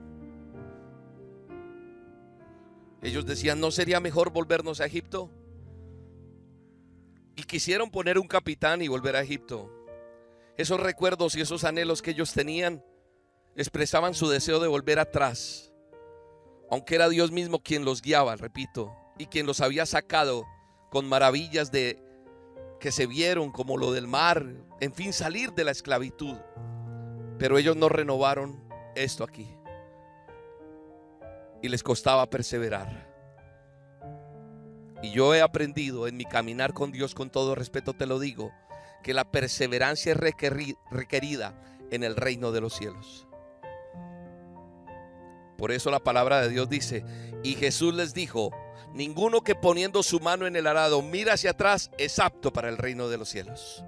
[3.02, 5.30] Ellos decían, ¿no sería mejor volvernos a Egipto?
[7.36, 9.70] Y quisieron poner un capitán y volver a Egipto.
[10.56, 12.84] Esos recuerdos y esos anhelos que ellos tenían
[13.56, 15.72] expresaban su deseo de volver atrás.
[16.70, 20.46] Aunque era Dios mismo quien los guiaba, repito, y quien los había sacado
[20.90, 22.02] con maravillas de
[22.80, 24.44] que se vieron como lo del mar,
[24.80, 26.36] en fin, salir de la esclavitud.
[27.38, 28.62] Pero ellos no renovaron
[28.94, 29.48] esto aquí.
[31.62, 33.11] Y les costaba perseverar.
[35.02, 38.52] Y yo he aprendido en mi caminar con Dios, con todo respeto te lo digo,
[39.02, 40.18] que la perseverancia es
[40.90, 41.60] requerida
[41.90, 43.26] en el reino de los cielos.
[45.58, 47.04] Por eso la palabra de Dios dice,
[47.42, 48.50] y Jesús les dijo,
[48.94, 52.78] ninguno que poniendo su mano en el arado mira hacia atrás es apto para el
[52.78, 53.84] reino de los cielos,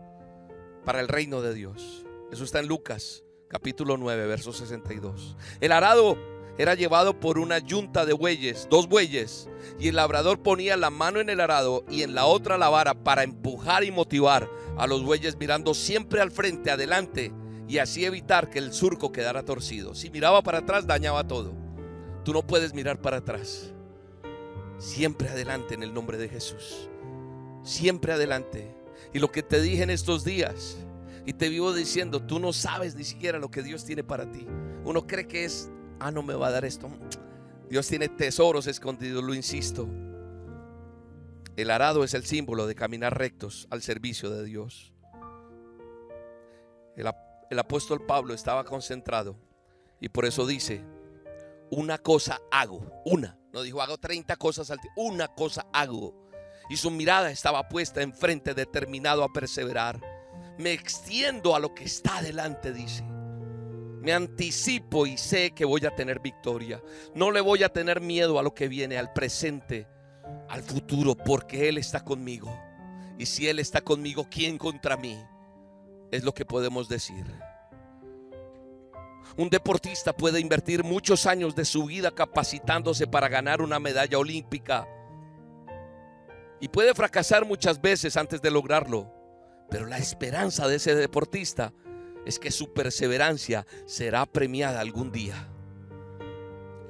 [0.84, 2.04] para el reino de Dios.
[2.32, 3.24] Eso está en Lucas
[3.54, 5.36] capítulo 9, verso 62.
[5.60, 6.18] El arado
[6.56, 11.20] era llevado por una yunta de bueyes, dos bueyes, y el labrador ponía la mano
[11.20, 15.02] en el arado y en la otra la vara para empujar y motivar a los
[15.02, 17.32] bueyes mirando siempre al frente, adelante,
[17.66, 19.94] y así evitar que el surco quedara torcido.
[19.94, 21.54] Si miraba para atrás dañaba todo.
[22.24, 23.72] Tú no puedes mirar para atrás.
[24.78, 26.88] Siempre adelante en el nombre de Jesús.
[27.62, 28.74] Siempre adelante.
[29.12, 30.76] Y lo que te dije en estos días,
[31.26, 34.46] y te vivo diciendo, tú no sabes ni siquiera lo que Dios tiene para ti.
[34.84, 36.88] Uno cree que es ah, no me va a dar esto.
[37.68, 39.88] Dios tiene tesoros escondidos, lo insisto.
[41.56, 44.92] El arado es el símbolo de caminar rectos al servicio de Dios.
[46.96, 49.36] El, apóstol Pablo estaba concentrado
[50.00, 50.84] y por eso dice,
[51.70, 56.28] una cosa hago, una, no dijo hago 30 cosas al una cosa hago.
[56.68, 60.00] Y su mirada estaba puesta enfrente, determinado a perseverar.
[60.58, 63.04] Me extiendo a lo que está delante, dice.
[64.04, 66.82] Me anticipo y sé que voy a tener victoria.
[67.14, 69.88] No le voy a tener miedo a lo que viene, al presente,
[70.50, 72.54] al futuro, porque Él está conmigo.
[73.18, 75.18] Y si Él está conmigo, ¿quién contra mí?
[76.10, 77.24] Es lo que podemos decir.
[79.38, 84.86] Un deportista puede invertir muchos años de su vida capacitándose para ganar una medalla olímpica.
[86.60, 89.10] Y puede fracasar muchas veces antes de lograrlo.
[89.70, 91.72] Pero la esperanza de ese deportista
[92.26, 95.48] es que su perseverancia será premiada algún día.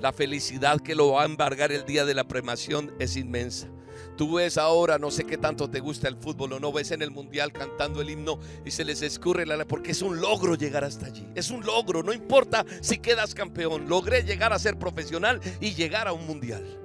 [0.01, 3.69] La felicidad que lo va a embargar el día de la premación es inmensa.
[4.17, 7.03] Tú ves ahora, no sé qué tanto te gusta el fútbol o no, ves en
[7.03, 10.85] el mundial cantando el himno y se les escurre la porque es un logro llegar
[10.85, 11.27] hasta allí.
[11.35, 13.89] Es un logro, no importa si quedas campeón.
[13.89, 16.81] Logré llegar a ser profesional y llegar a un mundial.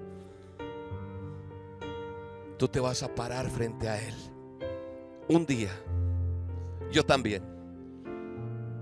[2.57, 4.15] Tú te vas a parar frente a él.
[5.27, 5.71] Un día.
[6.91, 7.58] Yo también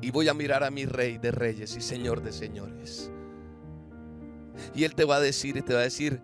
[0.01, 3.11] y voy a mirar a mi rey de reyes y señor de señores.
[4.73, 6.21] Y él te va a decir y te va a decir,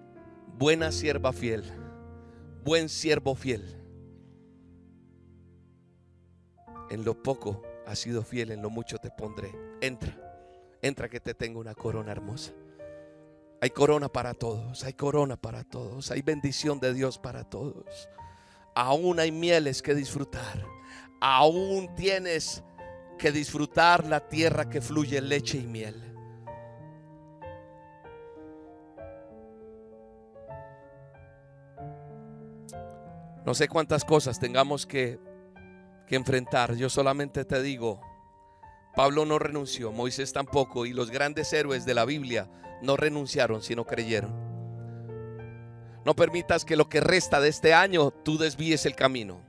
[0.58, 1.64] buena sierva fiel,
[2.64, 3.80] buen siervo fiel.
[6.90, 9.52] En lo poco has sido fiel, en lo mucho te pondré.
[9.82, 10.16] Entra,
[10.82, 12.52] entra que te tengo una corona hermosa.
[13.62, 18.10] Hay corona para todos, hay corona para todos, hay bendición de Dios para todos.
[18.76, 20.66] Aún hay mieles que disfrutar.
[21.22, 22.62] Aún tienes
[23.18, 26.14] que disfrutar la tierra que fluye leche y miel.
[33.46, 35.20] No sé cuántas cosas tengamos que,
[36.08, 36.76] que enfrentar.
[36.76, 38.00] Yo solamente te digo,
[38.96, 42.50] Pablo no renunció, Moisés tampoco, y los grandes héroes de la Biblia
[42.82, 44.34] no renunciaron, sino creyeron.
[46.06, 49.42] No permitas que lo que resta de este año tú desvíes el camino.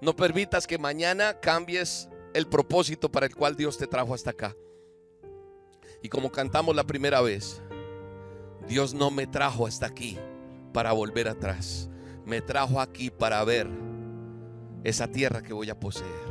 [0.00, 4.56] No permitas que mañana cambies el propósito para el cual Dios te trajo hasta acá.
[6.02, 7.62] Y como cantamos la primera vez,
[8.66, 10.18] Dios no me trajo hasta aquí
[10.72, 11.88] para volver atrás.
[12.24, 13.68] Me trajo aquí para ver
[14.84, 16.30] esa tierra que voy a poseer.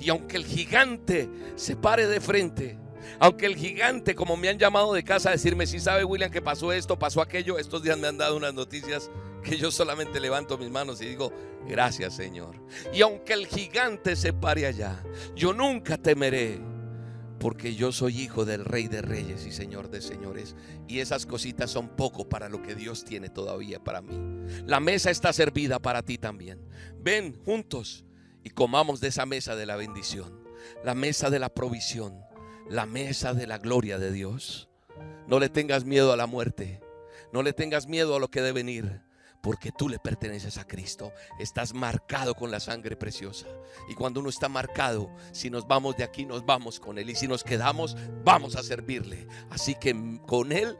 [0.00, 2.78] Y aunque el gigante se pare de frente,
[3.18, 6.42] aunque el gigante, como me han llamado de casa a decirme, si sabe William que
[6.42, 9.10] pasó esto, pasó aquello, estos días me han dado unas noticias
[9.48, 11.32] que yo solamente levanto mis manos y digo,
[11.66, 12.56] gracias Señor.
[12.92, 15.02] Y aunque el gigante se pare allá,
[15.34, 16.60] yo nunca temeré,
[17.38, 20.54] porque yo soy hijo del Rey de Reyes y Señor de Señores.
[20.86, 24.18] Y esas cositas son poco para lo que Dios tiene todavía para mí.
[24.66, 26.60] La mesa está servida para ti también.
[27.00, 28.04] Ven juntos
[28.42, 30.44] y comamos de esa mesa de la bendición,
[30.84, 32.20] la mesa de la provisión,
[32.68, 34.68] la mesa de la gloria de Dios.
[35.26, 36.80] No le tengas miedo a la muerte,
[37.32, 39.07] no le tengas miedo a lo que debe venir,
[39.40, 41.12] porque tú le perteneces a Cristo.
[41.38, 43.46] Estás marcado con la sangre preciosa.
[43.88, 47.10] Y cuando uno está marcado, si nos vamos de aquí, nos vamos con Él.
[47.10, 49.26] Y si nos quedamos, vamos a servirle.
[49.50, 50.76] Así que con Él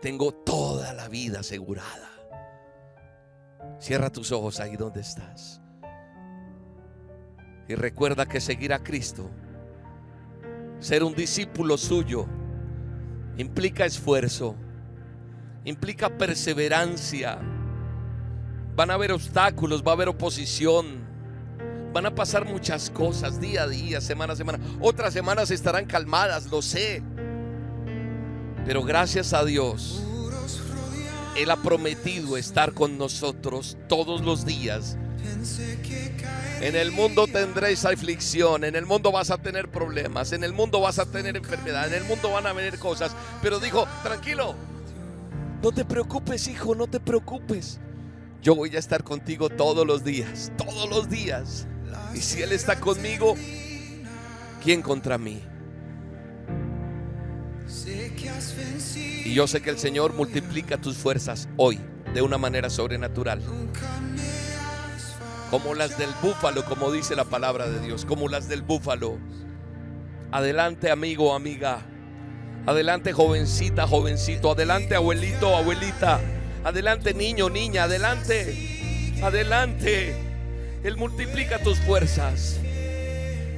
[0.00, 2.10] tengo toda la vida asegurada.
[3.78, 5.60] Cierra tus ojos ahí donde estás.
[7.68, 9.28] Y recuerda que seguir a Cristo,
[10.80, 12.26] ser un discípulo suyo,
[13.36, 14.56] implica esfuerzo,
[15.64, 17.38] implica perseverancia.
[18.78, 21.04] Van a haber obstáculos, va a haber oposición.
[21.92, 24.60] Van a pasar muchas cosas día a día, semana a semana.
[24.80, 27.02] Otras semanas estarán calmadas, lo sé.
[28.64, 30.00] Pero gracias a Dios,
[31.36, 34.96] Él ha prometido estar con nosotros todos los días
[36.60, 40.80] en el mundo tendréis aflicción, en el mundo vas a tener problemas, en el mundo
[40.80, 43.10] vas a tener enfermedad, en el mundo van a venir cosas.
[43.42, 44.54] Pero dijo, tranquilo,
[45.62, 47.80] no te preocupes hijo, no te preocupes.
[48.42, 51.66] Yo voy a estar contigo todos los días, todos los días.
[52.14, 53.34] Y si Él está conmigo,
[54.62, 55.42] ¿quién contra mí?
[59.24, 61.78] Y yo sé que el Señor multiplica tus fuerzas hoy
[62.14, 63.42] de una manera sobrenatural
[65.50, 69.18] como las del búfalo, como dice la palabra de Dios, como las del búfalo.
[70.30, 71.86] Adelante amigo, amiga.
[72.66, 74.52] Adelante jovencita, jovencito.
[74.52, 76.20] Adelante abuelito, abuelita.
[76.64, 77.84] Adelante niño, niña.
[77.84, 79.16] Adelante.
[79.22, 80.14] Adelante.
[80.84, 82.58] Él multiplica tus fuerzas.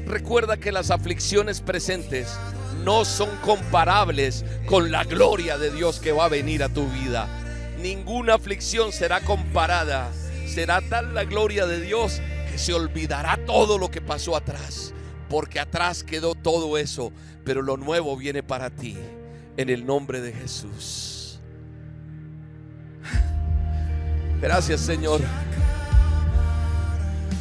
[0.07, 2.37] Recuerda que las aflicciones presentes
[2.85, 7.29] no son comparables con la gloria de Dios que va a venir a tu vida.
[7.81, 10.11] Ninguna aflicción será comparada
[10.51, 12.21] será tal la gloria de Dios
[12.51, 14.93] que se olvidará todo lo que pasó atrás.
[15.29, 17.13] Porque atrás quedó todo eso,
[17.45, 18.97] pero lo nuevo viene para ti
[19.57, 21.10] en el nombre de Jesús.
[24.41, 25.21] Gracias Señor.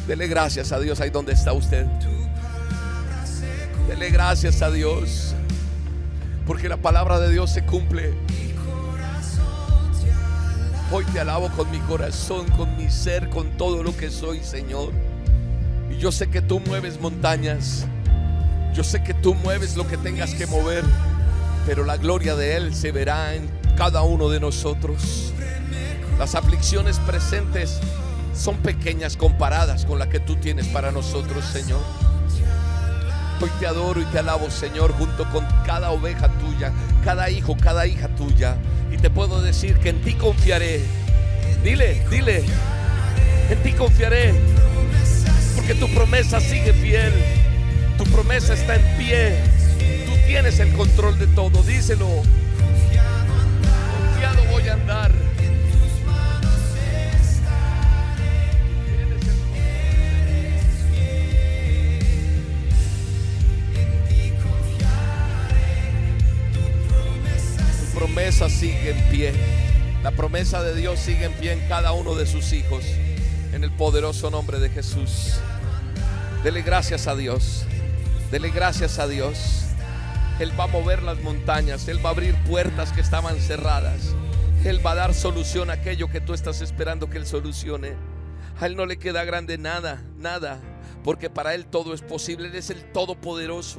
[0.06, 1.86] Dele gracias a Dios ahí donde está usted.
[3.88, 5.34] Dele gracias a Dios.
[6.46, 8.12] Porque la palabra de Dios se cumple.
[10.92, 14.92] Hoy te alabo con mi corazón, con mi ser, con todo lo que soy, Señor.
[15.90, 17.86] Y yo sé que tú mueves montañas.
[18.74, 20.84] Yo sé que tú mueves lo que tengas que mover.
[21.66, 25.32] Pero la gloria de Él se verá en cada uno de nosotros.
[26.20, 27.80] Las aflicciones presentes
[28.34, 31.80] son pequeñas comparadas con la que tú tienes para nosotros, Señor.
[33.40, 37.86] Hoy te adoro y te alabo, Señor, junto con cada oveja tuya, cada hijo, cada
[37.86, 38.58] hija tuya
[38.92, 40.82] y te puedo decir que en ti confiaré.
[41.64, 42.44] Dile, dile,
[43.48, 44.34] en ti confiaré.
[45.56, 47.14] Porque tu promesa sigue fiel.
[47.96, 49.38] Tu promesa está en pie.
[50.04, 51.62] Tú tienes el control de todo.
[51.62, 52.08] Díselo.
[54.04, 55.29] Confiado voy a andar.
[68.12, 69.32] Promesa sigue en pie.
[70.02, 72.84] La promesa de Dios sigue en pie en cada uno de sus hijos.
[73.52, 75.36] En el poderoso nombre de Jesús.
[76.42, 77.64] Dele gracias a Dios.
[78.32, 79.66] Dele gracias a Dios.
[80.40, 81.86] Él va a mover las montañas.
[81.86, 84.12] Él va a abrir puertas que estaban cerradas.
[84.64, 87.92] Él va a dar solución a aquello que tú estás esperando que Él solucione.
[88.58, 90.58] A Él no le queda grande nada, nada.
[91.04, 92.48] Porque para Él todo es posible.
[92.48, 93.78] Él es el Todopoderoso.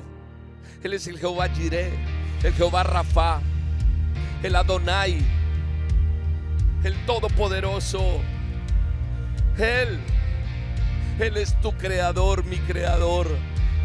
[0.84, 1.92] Él es el Jehová Jireh,
[2.44, 3.42] el Jehová Rafa,
[4.44, 5.20] el Adonai,
[6.84, 8.22] el Todopoderoso.
[9.58, 10.00] Él,
[11.20, 13.28] Él es tu creador, mi creador.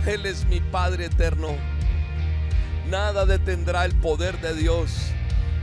[0.06, 1.56] Él es mi Padre eterno.
[2.88, 5.10] Nada detendrá el poder de Dios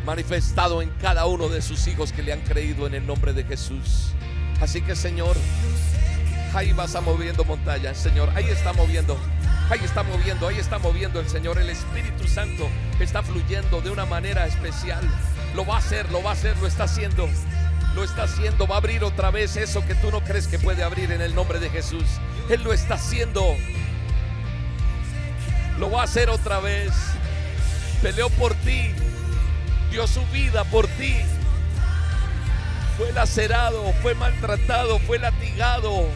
[0.06, 3.46] manifestado en cada uno de sus hijos que le han creído en el nombre de
[3.46, 4.12] Jesús.
[4.60, 5.38] Así que Señor,
[6.54, 9.18] ahí vas a moviendo montañas, Señor, ahí está moviendo.
[9.74, 11.58] Ahí está moviendo, ahí está moviendo el Señor.
[11.58, 12.70] El Espíritu Santo
[13.00, 15.02] está fluyendo de una manera especial.
[15.56, 17.28] Lo va a hacer, lo va a hacer, lo está haciendo.
[17.96, 18.68] Lo está haciendo.
[18.68, 21.34] Va a abrir otra vez eso que tú no crees que puede abrir en el
[21.34, 22.04] nombre de Jesús.
[22.52, 23.44] Él lo está haciendo.
[25.80, 26.94] Lo va a hacer otra vez.
[28.04, 28.92] Peleó por ti.
[29.90, 31.16] Dio su vida por ti.
[33.00, 36.10] Fue lacerado, fue maltratado, fue latigado.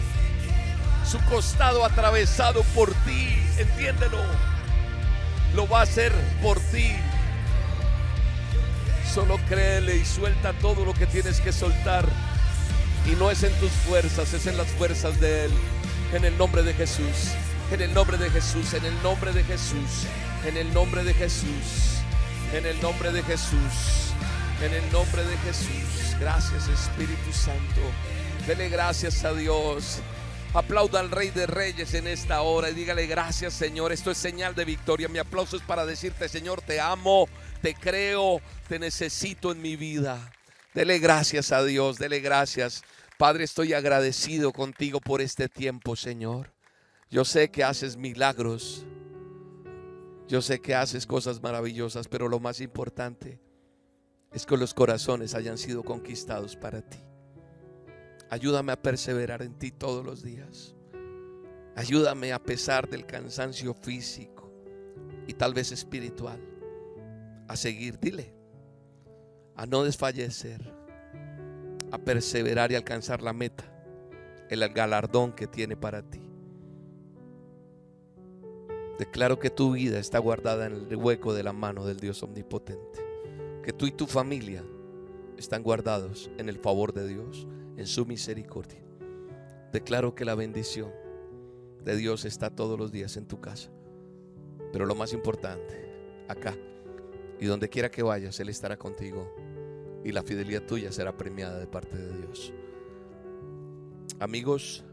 [1.09, 3.39] Su costado atravesado por ti.
[3.57, 4.17] Entiéndelo.
[5.55, 6.91] Lo va a hacer por ti.
[9.13, 12.05] Solo créele y suelta todo lo que tienes que soltar.
[13.05, 15.51] Y no es en tus fuerzas, es en las fuerzas de Él.
[16.13, 17.31] En el nombre de Jesús.
[17.71, 18.73] En el nombre de Jesús.
[18.73, 20.07] En el nombre de Jesús.
[20.45, 22.01] En el nombre de Jesús.
[22.53, 24.13] En el nombre de Jesús.
[24.61, 26.17] En el nombre de Jesús.
[26.19, 27.81] Gracias Espíritu Santo.
[28.45, 30.01] Dele gracias a Dios.
[30.57, 33.91] Aplauda al Rey de Reyes en esta hora y dígale gracias Señor.
[33.91, 35.07] Esto es señal de victoria.
[35.07, 37.27] Mi aplauso es para decirte Señor, te amo,
[37.61, 40.33] te creo, te necesito en mi vida.
[40.73, 42.81] Dele gracias a Dios, dele gracias.
[43.19, 46.51] Padre, estoy agradecido contigo por este tiempo, Señor.
[47.11, 48.83] Yo sé que haces milagros.
[50.27, 53.39] Yo sé que haces cosas maravillosas, pero lo más importante
[54.33, 57.06] es que los corazones hayan sido conquistados para ti.
[58.29, 60.75] Ayúdame a perseverar en ti todos los días.
[61.75, 64.51] Ayúdame a pesar del cansancio físico
[65.27, 66.39] y tal vez espiritual,
[67.47, 68.33] a seguir, dile,
[69.55, 70.61] a no desfallecer,
[71.91, 73.63] a perseverar y alcanzar la meta,
[74.49, 76.21] el galardón que tiene para ti.
[78.97, 83.05] Declaro que tu vida está guardada en el hueco de la mano del Dios omnipotente.
[83.63, 84.63] Que tú y tu familia
[85.37, 87.45] están guardados en el favor de Dios,
[87.77, 88.81] en su misericordia.
[89.71, 90.91] Declaro que la bendición
[91.83, 93.69] de Dios está todos los días en tu casa.
[94.73, 96.55] Pero lo más importante, acá
[97.39, 99.31] y donde quiera que vayas, Él estará contigo
[100.03, 102.53] y la fidelidad tuya será premiada de parte de Dios.
[104.19, 104.83] Amigos,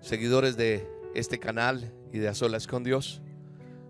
[0.00, 3.22] seguidores de este canal y de A Solas con Dios,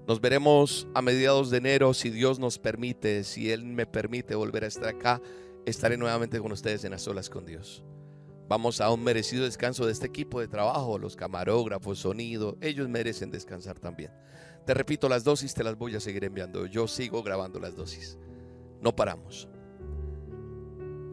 [0.07, 4.65] nos veremos a mediados de enero si Dios nos permite, si Él me permite volver
[4.65, 5.21] a estar acá,
[5.67, 7.85] estaré nuevamente con ustedes en A Solas con Dios.
[8.49, 13.33] Vamos a un merecido descanso de este equipo de trabajo, los camarógrafos, sonido, ellos merecen
[13.33, 14.13] descansar también.
[14.65, 16.67] Te repito, las dosis te las voy a seguir enviando.
[16.67, 18.17] Yo sigo grabando las dosis.
[18.81, 19.49] No paramos.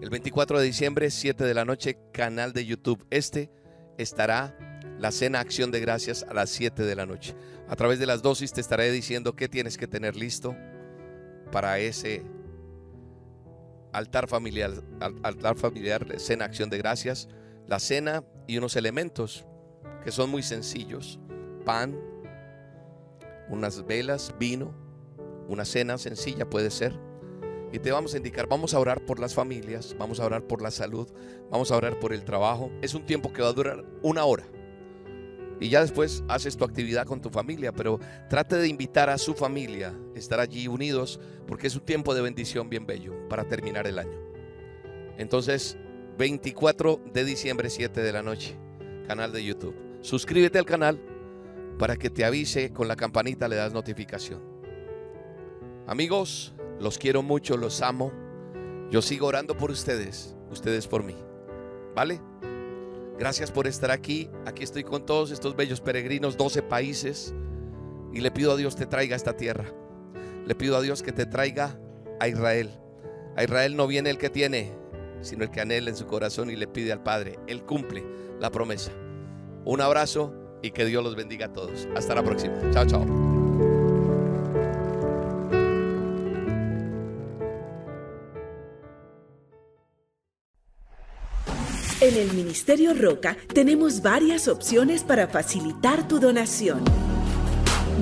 [0.02, 3.06] El 24 de diciembre, 7 de la noche, canal de YouTube.
[3.10, 3.52] Este
[3.98, 4.56] estará
[5.00, 7.36] la cena Acción de Gracias a las 7 de la noche.
[7.68, 10.56] A través de las dosis te estaré diciendo qué tienes que tener listo
[11.52, 12.24] para ese
[13.94, 14.72] altar familiar,
[15.24, 17.30] altar familiar, cena Acción de Gracias,
[17.68, 19.46] la cena y unos elementos
[20.04, 21.20] que son muy sencillos.
[21.64, 21.98] Pan,
[23.50, 24.74] unas velas, vino,
[25.48, 27.00] una cena sencilla puede ser.
[27.72, 30.62] Y te vamos a indicar, vamos a orar por las familias, vamos a orar por
[30.62, 31.12] la salud,
[31.50, 32.72] vamos a orar por el trabajo.
[32.82, 34.44] Es un tiempo que va a durar una hora.
[35.64, 37.98] Y ya después haces tu actividad con tu familia, pero
[38.30, 42.70] trate de invitar a su familia, estar allí unidos, porque es un tiempo de bendición
[42.70, 44.20] bien bello para terminar el año.
[45.18, 45.78] Entonces,
[46.18, 48.58] 24 de diciembre, 7 de la noche,
[49.08, 49.74] canal de YouTube.
[50.02, 51.00] Suscríbete al canal
[51.80, 54.42] para que te avise con la campanita, le das notificación.
[55.88, 58.12] Amigos, los quiero mucho, los amo.
[58.92, 61.16] Yo sigo orando por ustedes, ustedes por mí.
[61.96, 62.20] ¿Vale?
[63.18, 64.30] Gracias por estar aquí.
[64.46, 67.34] Aquí estoy con todos estos bellos peregrinos, 12 países.
[68.14, 69.66] Y le pido a Dios te traiga esta tierra.
[70.46, 71.80] Le pido a Dios que te traiga
[72.20, 72.72] a Israel.
[73.36, 74.72] A Israel no viene el que tiene,
[75.22, 77.40] sino el que anhela en su corazón y le pide al Padre.
[77.48, 78.04] Él cumple
[78.40, 78.92] la promesa.
[79.66, 81.88] Un abrazo y que Dios los bendiga a todos.
[81.96, 82.56] Hasta la próxima.
[82.72, 83.33] Chao, chao.
[92.04, 96.84] En el Ministerio Roca tenemos varias opciones para facilitar tu donación.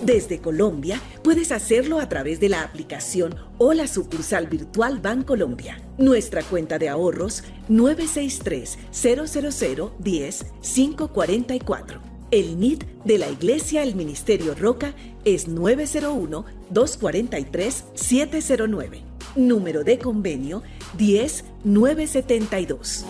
[0.03, 5.83] Desde Colombia puedes hacerlo a través de la aplicación o la sucursal virtual Bancolombia.
[5.99, 12.01] Nuestra cuenta de ahorros 963 000 10 544.
[12.31, 14.95] El NID de la Iglesia El Ministerio Roca
[15.25, 19.03] es 901 243 709.
[19.35, 20.63] Número de convenio
[20.97, 23.05] 10 972.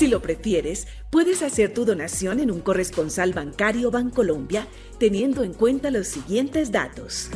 [0.00, 4.66] Si lo prefieres, puedes hacer tu donación en un corresponsal bancario Bancolombia
[4.98, 7.28] teniendo en cuenta los siguientes datos.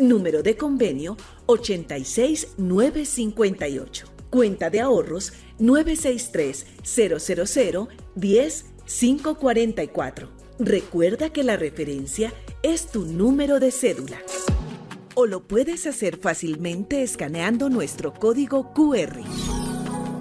[0.00, 1.16] Número de convenio
[1.46, 4.08] 86958.
[4.30, 10.28] Cuenta de ahorros 963 000 10 544.
[10.58, 12.32] Recuerda que la referencia
[12.64, 14.18] es tu número de cédula.
[15.14, 19.22] O lo puedes hacer fácilmente escaneando nuestro código QR.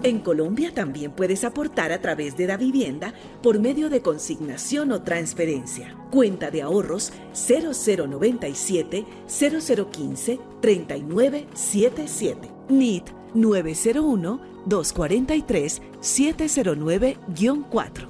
[0.06, 5.02] En Colombia también puedes aportar a través de la vivienda por medio de consignación o
[5.02, 5.98] transferencia.
[6.12, 12.52] Cuenta de ahorros 0097 0015 3977.
[12.70, 18.08] NIT 901 243 709-4.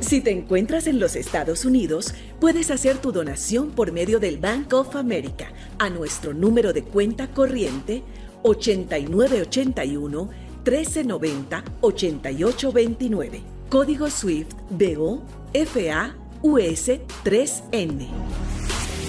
[0.00, 4.74] Si te encuentras en los Estados Unidos, puedes hacer tu donación por medio del Bank
[4.74, 8.02] of America a nuestro número de cuenta corriente
[8.42, 13.42] 8981 1390 8829.
[13.68, 16.88] Código SWIFT BO FA US
[17.24, 18.08] 3N.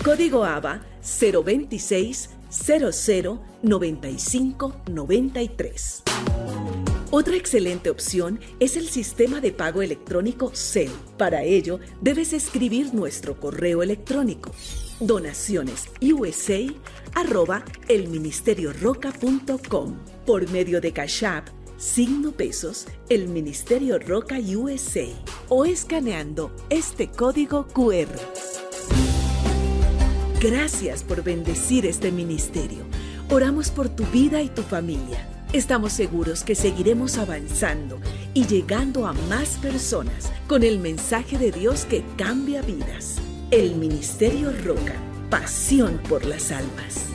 [0.03, 6.03] Código ABA 026 00 95 93.
[7.13, 10.91] Otra excelente opción es el sistema de pago electrónico CEL.
[11.17, 14.51] Para ello, debes escribir nuestro correo electrónico
[15.01, 15.89] donaciones
[17.15, 19.95] arroba elministerioroca.com
[20.25, 21.47] por medio de Cash App,
[21.77, 25.07] signo pesos, el Ministerio Roca USA
[25.49, 28.19] o escaneando este código QR.
[30.41, 32.83] Gracias por bendecir este ministerio.
[33.29, 35.27] Oramos por tu vida y tu familia.
[35.53, 37.99] Estamos seguros que seguiremos avanzando
[38.33, 43.17] y llegando a más personas con el mensaje de Dios que cambia vidas.
[43.51, 44.95] El Ministerio Roca,
[45.31, 47.07] pasión por las almas.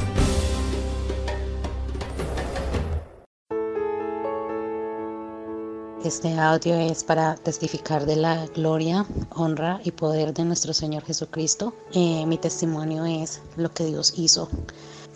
[6.02, 11.74] Este audio es para testificar de la gloria, honra y poder de nuestro Señor Jesucristo.
[11.92, 14.48] Eh, mi testimonio es lo que Dios hizo.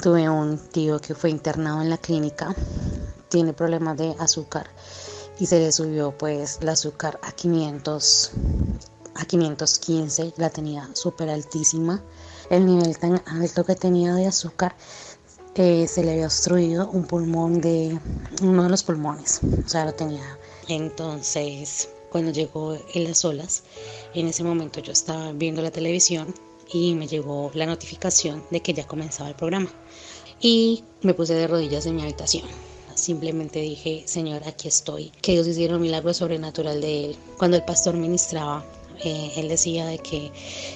[0.01, 2.55] Tuve un tío que fue internado en la clínica
[3.31, 4.69] tiene problemas de azúcar
[5.39, 8.33] y se le subió pues el azúcar a 500
[9.15, 12.03] a 515 la tenía súper altísima
[12.51, 14.75] el nivel tan alto que tenía de azúcar
[15.55, 17.99] eh, se le había obstruido un pulmón de
[18.43, 20.39] uno de los pulmones o sea lo tenía
[20.69, 23.63] entonces cuando llegó en las olas
[24.15, 26.35] en ese momento yo estaba viendo la televisión
[26.73, 29.71] y me llegó la notificación de que ya comenzaba el programa
[30.41, 32.45] y me puse de rodillas en mi habitación
[33.01, 35.11] Simplemente dije, Señor, aquí estoy.
[35.23, 37.17] Que Dios hiciera un milagro sobrenatural de él.
[37.39, 38.63] Cuando el pastor ministraba,
[39.05, 40.31] eh, él decía de que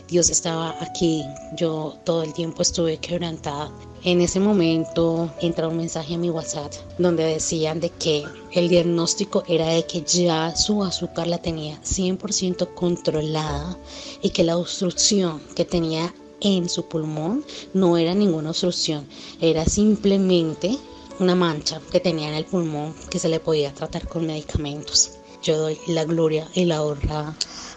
[0.09, 1.25] Dios estaba aquí.
[1.57, 3.71] Yo todo el tiempo estuve quebrantada.
[4.05, 9.45] En ese momento entra un mensaje a mi WhatsApp donde decían de que el diagnóstico
[9.49, 13.79] era de que ya su azúcar la tenía 100% controlada
[14.21, 19.07] y que la obstrucción que tenía en su pulmón no era ninguna obstrucción,
[19.41, 20.79] era simplemente
[21.19, 25.13] una mancha que tenía en el pulmón que se le podía tratar con medicamentos.
[25.43, 27.35] Yo doy la gloria y la honra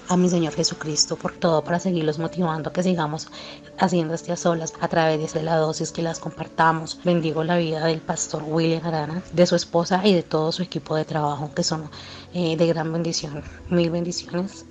[0.10, 3.28] a mi Señor Jesucristo por todo para seguirlos motivando que sigamos
[3.80, 7.00] haciendo estas olas a través de la dosis que las compartamos.
[7.04, 10.96] Bendigo la vida del pastor William Arana, de su esposa y de todo su equipo
[10.96, 11.90] de trabajo que son
[12.34, 13.44] eh, de gran bendición.
[13.70, 14.67] Mil bendiciones.